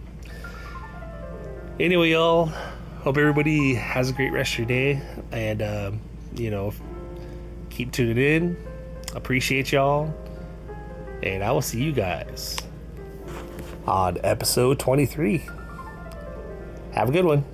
[1.79, 2.47] anyway, y'all,
[3.01, 5.03] hope everybody has a great rest of your day.
[5.33, 6.01] And, um,
[6.35, 6.73] you know,
[7.69, 8.57] keep tuning in.
[9.15, 10.15] Appreciate y'all.
[11.23, 12.57] And I will see you guys
[13.87, 15.45] on episode 23.
[16.93, 17.45] Have a good one.